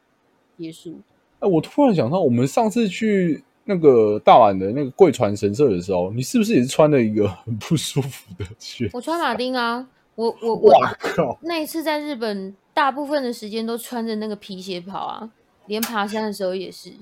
[0.57, 0.95] 结束。
[1.41, 8.89] 哎，我突然想到，我们上次去那个大阪的那个贵船神社的时候，你是不是也是穿了一个很不舒服的靴？
[8.93, 11.39] 我穿马丁啊，我我我哇靠！
[11.43, 15.31] 那一次在日本，大部分的时间都穿着那个皮鞋跑啊，
[15.67, 16.93] 连爬山的时候也是。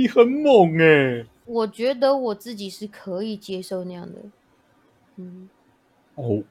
[0.00, 4.20] 你很猛哎、我觉得我自己是可以接受那样的，
[5.16, 5.46] 嗯，
[6.14, 6.42] 哦，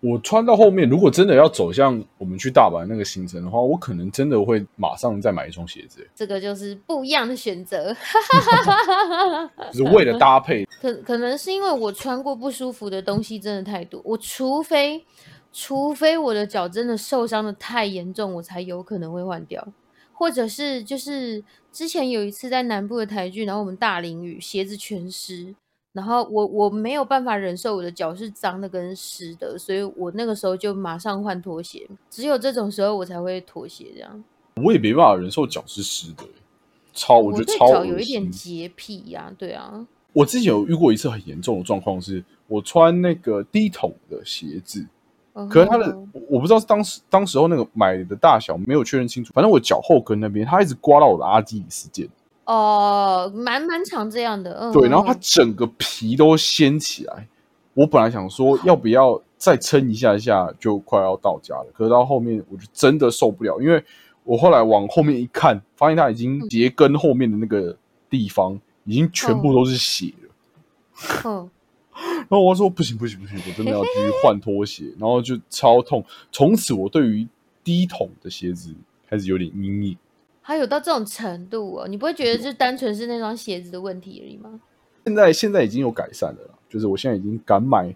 [0.00, 7.94] 我穿到后面，如果真的要走向我们去大阪那个行程的话，我可能真的会马上再买一双鞋子、欸这个就是不一样的选择。
[9.70, 10.64] 就是为了搭配。
[10.80, 15.04] 可可能是因为我穿过不舒服的东西真的太多，我除非
[15.52, 19.66] 除非我的脚真的受伤的太严重，我才有可能会换掉，
[20.12, 21.42] 或者是就是
[21.74, 25.52] 之前有一次在南部的台剧，然后我们大淋雨，鞋子全湿。
[25.92, 31.84] 然后我我没有办法忍受我的脚是脏的跟湿的，所以我那个时候就马上换拖鞋。
[32.08, 34.24] 只有这种时候我才会妥协这样。
[34.62, 36.30] 我也没办法忍受脚是湿的、欸
[36.96, 38.30] 超我觉得超有一点。
[38.30, 44.86] 洁癖呀、对啊，我之前有遇过一次很严重的状况，是我穿那个低筒的鞋子，
[45.50, 46.08] 可是他的哦。
[46.12, 52.08] 我我不知道是当时当时候那个买的大小没有确认清楚，反正我脚后跟那边它一直刮到我的阿基里斯腱，
[52.44, 55.18] 哦，蛮蛮长这样的，嗯，对，然后它嗯。
[55.20, 57.26] 整个皮都掀起来。
[57.74, 63.82] 我本来想说要不要再撑一下下，就快要到家了，可是到后面我就真的受不了，因为
[64.22, 67.76] 我后来往后面一看，发现它已经鞋跟后面的那个
[68.08, 70.30] 地方已经全部都是血了。
[71.24, 71.50] 嗯，
[71.94, 76.04] 然后我说不行不行不行，我真的要继续换拖鞋，然后就超痛。
[76.32, 77.26] 从此我对于
[77.62, 78.74] 低筒的鞋子
[79.08, 79.96] 开始有点阴影。
[80.42, 84.60] 还有到这种程度哦，你不会觉得就单纯是那双鞋子的问题而已吗？
[85.06, 87.94] 现在现在已经有改善了啦，就是我现在已经敢买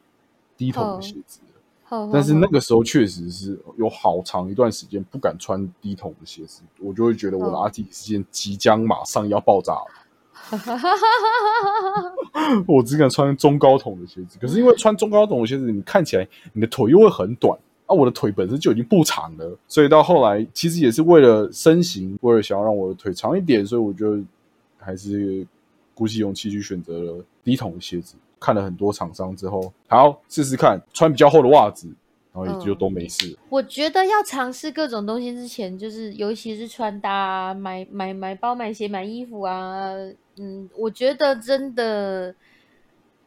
[0.56, 1.60] 低筒的鞋子了。
[1.84, 9.86] 好但是那个时候确实是有好长一段时间不敢穿低筒的鞋子，我就会觉得我的哦阿基里斯腱即将马上要爆炸了。
[12.66, 24.18] 我只敢穿中高筒的鞋子，可是因为穿中高筒的鞋子，你看起来你的腿又会很短啊，我的腿本身就已经不长了，所以到后来其实也是为了身形，为了想要让我的腿长一点，所以我就
[24.78, 25.46] 还是
[25.94, 28.14] 鼓起勇气去选择了低筒的鞋子。
[28.40, 31.88] 看了很多厂商之后，好试试看穿比较厚的袜子，
[32.32, 33.36] 然后也就嗯都没事。
[33.48, 39.92] 我觉得要尝试各种东西之前，就是尤其是穿搭、啊、买买买包、买鞋、买衣服啊，
[40.38, 42.34] 嗯，我觉得真的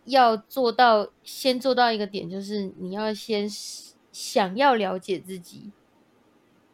[0.05, 3.47] 要做到，先做到一个点，就是你要先
[4.11, 5.71] 想要了解自己，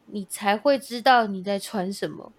[0.06, 2.32] 你才会知道你在穿什么。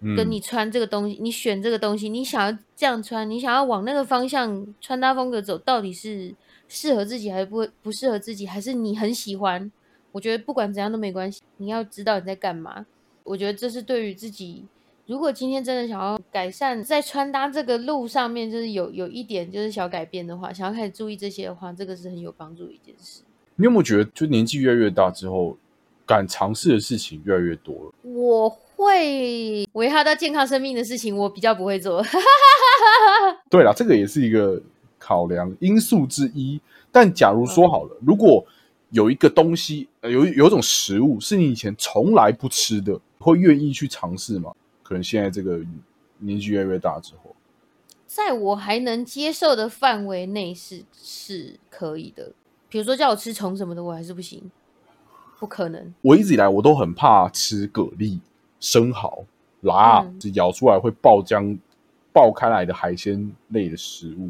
[0.00, 6.34] 嗯，跟你穿这个东西，你选这个东西，你想要这样穿，你想要往那个方向穿搭风格走，到底是
[6.66, 9.70] 适合自己还是不不适合自己，还是你很喜欢？
[10.10, 12.84] 我觉得不管怎样都没关系，你要知道你在干嘛。
[13.24, 14.66] 我觉得这是对于自己，
[15.06, 23.22] 如果今天真的想要改善在穿搭这个路上面，就是有有一点就是小改变的话，想要开始注意这些的话，这个是很有帮助的一件事。
[23.56, 25.56] 你有没有觉得，就年纪越来越大之后，
[26.06, 27.92] 敢尝试的事情越来越多了？
[28.02, 32.02] 我会危害到健康生命的事情，我比较不会做。
[33.50, 34.62] 对啦，这个也是一个
[34.98, 36.60] 考量因素之一。
[36.92, 38.44] 但假如说好了，如果
[38.90, 44.52] 有一个东西，呃，有有一种食物是你以前从来不吃的，会愿意去尝试吗？
[44.92, 45.58] 可能现在这个
[46.18, 47.34] 年纪越来越大之后，
[48.06, 52.32] 在我还能接受的范围内是是可以的。
[52.68, 54.50] 比如说叫我吃虫什么的，我还是不行，
[55.38, 55.94] 不可能。
[56.02, 58.20] 我一直以来我都很怕吃蛤蜊、
[58.60, 59.24] 生蚝、
[59.62, 61.58] 辣，嗯咬出来会爆浆、
[62.12, 64.28] 爆开来的海鲜类的食物。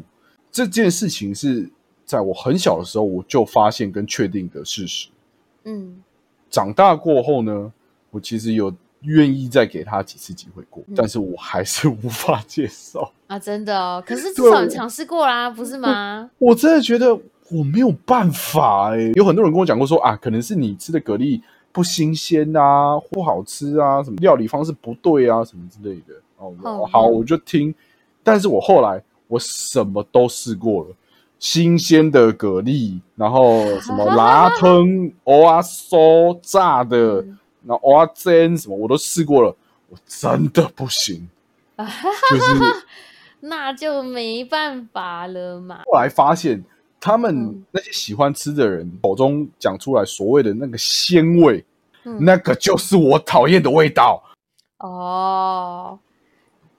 [0.49, 1.69] 这件事情是
[2.05, 5.09] 在我很小的时候我就发现跟确定的事实。
[5.65, 6.01] 嗯，
[6.49, 7.73] 长大过后呢，
[8.11, 8.73] 我其实有
[9.03, 13.11] 愿意再给他几次机会过，嗯但是我还是无法接受。
[13.27, 14.03] 啊，真的哦。
[14.05, 16.29] 可是至少你尝试过啦，不是吗？
[16.37, 17.13] 我真的觉得
[17.51, 21.41] 我没有办法哎、有很多人跟我讲过说啊，可能是你吃的蛤蜊
[21.71, 26.13] 不新鲜啊，不好吃啊，什么料理方式不对啊，什么之类的。
[26.37, 27.73] 哦，嗯好，嗯我就听。
[28.23, 30.95] 但是我后来我什么都试过了，
[31.39, 37.25] 新鲜的蛤蜊，然后什么 辣吞、蚵啊酥炸的，
[37.65, 39.55] 然后蚵仔煎什么我都试过了，
[39.89, 41.29] 我真的不行。
[41.77, 42.85] 就是
[43.41, 45.81] 那就没办法了嘛。
[45.85, 46.63] 后来发现，
[46.99, 51.65] 他们那些喜欢吃的人口中讲出来所谓的那个鲜味，
[52.19, 54.23] 那个就是我讨厌的味道。
[54.77, 55.99] 哦，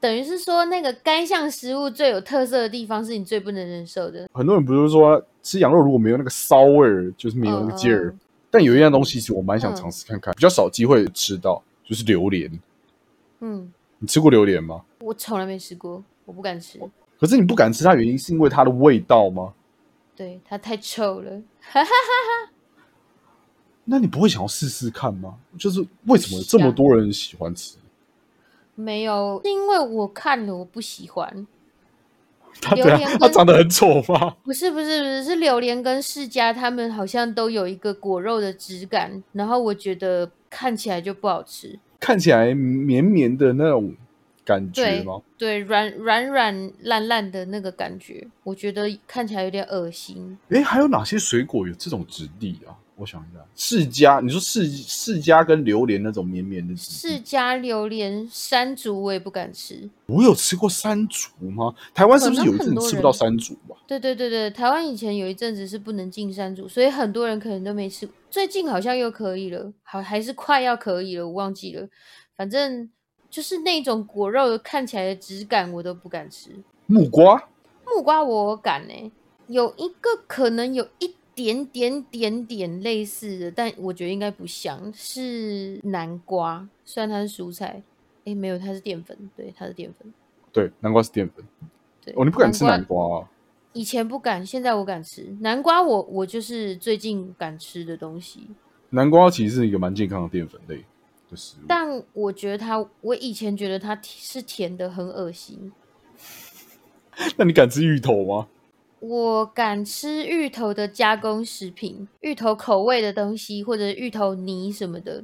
[0.00, 4.28] 等于是说，那个该项食物最有特色的地方是你最不能忍受的。
[4.32, 8.14] 很多人不是说吃羊肉如果没有那个骚味儿，就是没有那个劲儿。
[8.54, 12.48] 但有一样东西，其实我蛮想尝试看看，比较少机会吃到，就是榴莲。
[13.40, 14.84] 嗯，你吃过榴莲吗？
[15.00, 16.78] 我从来没吃过，我不敢吃。
[17.18, 19.52] 可是你不敢吃它，原因是因为它的味道吗？
[20.14, 21.42] 对，它太臭了。
[23.86, 25.34] 那你不会想要试试看吗？
[25.58, 27.76] 就是为什么这么多人喜欢吃？
[28.76, 31.44] 没有，是因为我看了我不喜欢。
[32.74, 34.36] 榴莲它长得很丑吗？
[34.44, 43.94] 不是不是不是，是榴莲跟释迦他们好像都有一个果肉的质感，然后我觉得看起来就不好吃，看起来绵绵的那种
[44.44, 45.20] 感觉吗？
[45.36, 50.38] 对，软软软烂烂的那个感觉，我觉得看起来有点恶心。
[50.50, 52.76] 哎，还有哪些水果有这种质地啊？
[52.96, 59.90] 我想一下，释迦，你说释释迦跟榴莲那种绵绵的，释迦榴莲山竹我也不敢吃。
[60.06, 61.74] 我有吃过山竹吗？
[61.92, 63.76] 台湾是不是有一阵吃不到山竹吧？
[63.88, 68.08] 对对对对，台湾以前有一阵子是不能进山竹，所以很多人可能都没吃。
[68.30, 71.88] 最近好像又可以了，好还是快要可以了，我忘记了。
[72.36, 72.88] 反正
[73.28, 76.50] 就是那种果肉看起来的质感，我都不敢吃。
[76.86, 77.48] 木瓜，
[77.84, 79.12] 木瓜我敢呢，
[79.48, 81.12] 有一个可能有一。
[81.34, 87.82] 点点点点类似的，但我觉得应该不像是南瓜，虽然它是蔬菜，
[88.24, 90.12] 哎，没有，它是淀粉，对，它是淀粉，
[90.52, 91.44] 对，南瓜是淀粉，
[92.04, 93.28] 对，哦，你不敢吃南瓜？
[93.72, 98.48] 以前不敢，现在我敢吃南瓜，我我就是最近敢吃的东西。
[98.90, 100.84] 南瓜其实是一个蛮健康的淀粉类
[101.28, 105.72] 的食物，但我觉得它，我以前觉得它是甜的，很恶心。
[107.36, 108.46] 那你敢吃芋头吗？
[109.06, 115.22] 我敢吃芋头的加工食品，芋头口味的东西或者芋头泥什么的。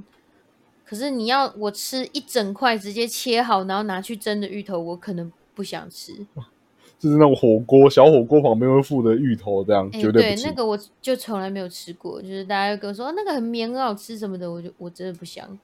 [0.85, 6.13] 可是你要我吃一整块直接切好，然后拿去蒸的芋头，我可能不想吃。
[6.99, 15.59] 就是那种火锅小火锅旁边会附的芋头，这样绝对不那个我就从来没有吃过，就是大家跟我说那个很绵很好吃什么的，我就我真的不想。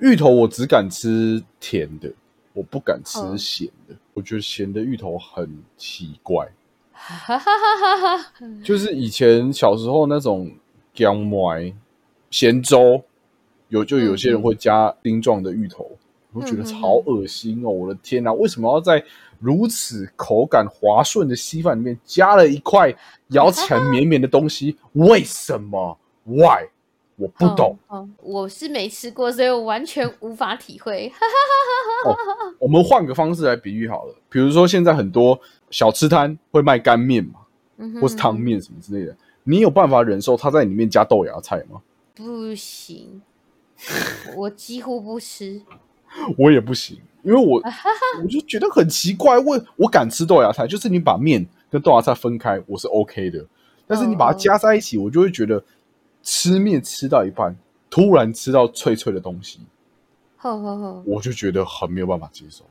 [0.00, 2.12] 芋头我只敢吃甜的，
[2.52, 3.94] 我不敢吃咸的。
[4.12, 6.46] 我觉得咸的芋头很奇怪。
[7.02, 8.32] 哈哈哈哈哈！
[8.62, 10.50] 就是以前小时候那种
[10.94, 11.74] 姜麦
[12.30, 13.02] 咸粥，
[13.68, 15.90] 有就有些人会加丁状的芋头，
[16.32, 17.70] 我觉得超恶心哦！
[17.70, 19.02] 我的天哪，为什么要在
[19.38, 22.94] 如此口感滑顺的稀饭里面加了一块
[23.28, 24.76] 咬起来绵绵的东西？
[24.92, 26.68] 为什么？Why？
[27.20, 27.76] 我不懂。
[28.22, 31.12] 我是没吃过，所以我完全无法体会。
[32.58, 35.38] 我们换个方式来比喻好了，比如说现在很多。
[35.70, 37.42] 小吃摊会卖干面嘛，
[38.00, 41.80] 或是汤面什么之类的，你有办法忍受他在里面加豆芽菜吗？
[42.12, 43.22] 不行，
[44.36, 45.62] 我几乎不吃。
[46.36, 47.62] 我也不行，因为我
[48.20, 53.46] 我就觉得很奇怪，我我敢吃豆芽菜，就是你把面跟豆芽菜分开，我是 OK 的，
[53.86, 55.62] 但是你把它加在一起，我就会觉得
[56.22, 57.56] 吃面吃到一半，
[57.88, 59.60] 突然吃到脆脆的东西，
[61.04, 62.64] 我就觉得很没有办法接受。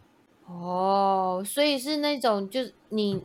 [0.46, 3.24] 哦，所以是那种，就是你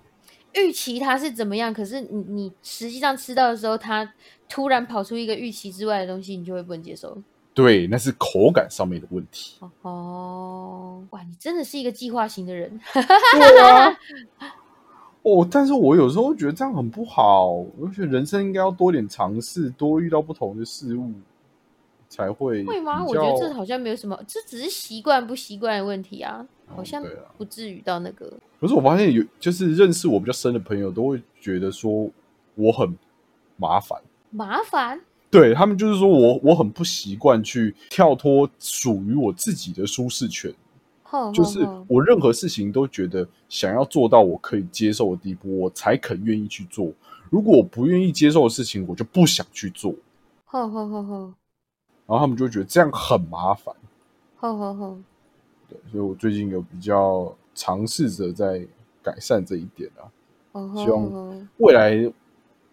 [0.52, 4.12] 预期它是怎么样，可是你你实际上吃到的时候，它
[4.48, 7.16] 突然跑出一个预期之外的东西，你就会不能接受。
[7.54, 9.58] 对，那是口感上面的问题。
[9.82, 12.80] 哦，哇，你真的是一个计划型的人。
[12.92, 13.96] 对啊。
[15.24, 21.10] 哦，但是我有时候觉得这样很不好，我觉得人生应该要多点尝试，多遇到不同的事物。
[22.06, 23.04] 才会会吗？
[23.04, 27.04] 我觉得这好像没有什么，这只是习惯不习惯的问题啊，好像
[27.36, 28.32] 不至于到那个。
[28.60, 32.08] 可是我发现有，就是认识我比较深的朋友都会觉得说
[32.54, 32.96] 我很
[33.56, 34.00] 麻烦，
[34.30, 35.00] 麻烦。
[35.28, 40.54] 对他们就是说我我很不习惯去跳脱属于我自己的舒适圈，
[41.32, 46.92] 就是我任何事情都觉得想要做到我可以接受的地步，我才肯愿意去做。
[47.30, 49.94] 如果我不愿意接受的事情，我就不想去做。
[50.46, 51.34] 呵呵呵呵。
[52.06, 53.74] 然后他们就觉得这样很麻烦，
[54.36, 54.94] 好好好，
[55.70, 58.66] 对，所以我最近有比较尝试着在
[59.02, 60.04] 改善这一点啊，
[60.76, 62.12] 希望未来，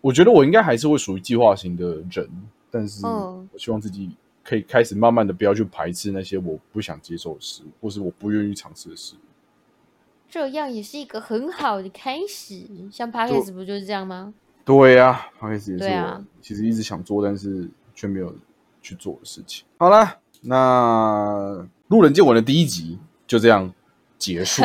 [0.01, 2.29] 我觉得我应该还是会属于计划型的人，
[2.69, 9.19] 但是我希望自己可以开始慢慢的不要去排斥那些我不想接受的事物，或是我不愿意尝试的事物。
[10.29, 12.65] 这样也是一个很好的开始。
[12.91, 14.33] 像 podcast 不就是这样吗？
[14.63, 18.33] 对呀，podcast 也是我其实一直想做，但是却没有
[18.81, 19.65] 去做的事情。
[19.77, 23.73] 好了，那路人见闻的第一集就这样
[24.17, 24.61] 结束。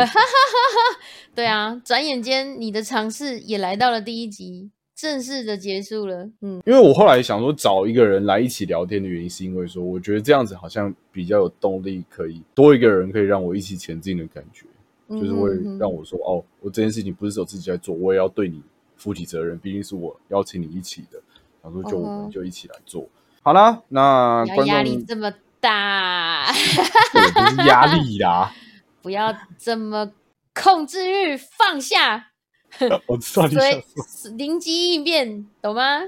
[1.34, 6.24] 对啊，转眼间你的尝试也来到了第一集，正式的结束了。
[6.40, 14.66] 嗯，因为我后来想说找一个人来一起聊天的原因，是因为说我觉得这样子好像比较有动力，可以多一个人可以让我一起前进的感觉，
[15.10, 18.62] 就是会让我说哦，我这件事情不是只有自己在做，我也要对你
[18.96, 21.20] 负起责任，毕竟是我邀请你一起的，
[21.62, 23.06] 想说就我们就一起来做。
[23.42, 26.46] 好啦，那压力这么大，
[27.12, 28.50] 不是压力啦，
[29.02, 30.10] 不要这么
[30.54, 32.32] 控制欲放下，
[33.06, 36.00] 我知道你想随说，灵机应变，懂吗？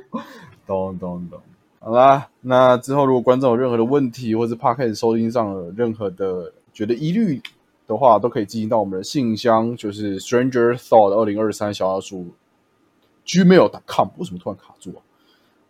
[0.67, 1.41] 懂懂懂。
[1.81, 7.41] 好啦，那之后如果观众有任何的问题，或是 podcast 收听上有任何的觉得疑虑
[7.87, 12.27] 的话，都可以寄信到我们的信箱，就是 stranger thought 二零二三小老鼠
[13.25, 14.09] gmail.com。
[14.19, 15.01] 为什么突然卡住啊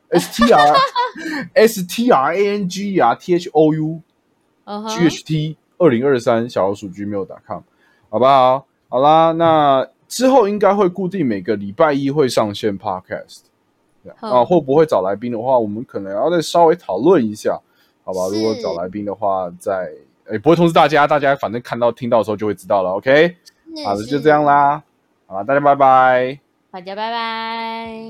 [0.09, 0.77] ？S T R
[1.55, 4.01] S T R A N G R T H O U
[4.89, 7.61] G H T 二零二三小老鼠 gmail.com，
[8.09, 8.67] 好不好？
[8.89, 13.41] 好啦，那之后应该会固定每个礼拜一会上线 podcast，
[14.21, 17.61] 啊，会不会找来宾的话，我们可能要再稍微讨论一下，
[18.03, 18.21] 好吧？
[18.33, 19.91] 如果找来宾的话，再
[20.33, 22.91] 也不会通知大家，大家反正看到听到的时候就会知道了。
[22.93, 23.37] OK，
[23.85, 24.83] 好的，就这样啦，
[25.27, 26.41] 好，大家拜拜，
[26.71, 28.09] 大家拜拜。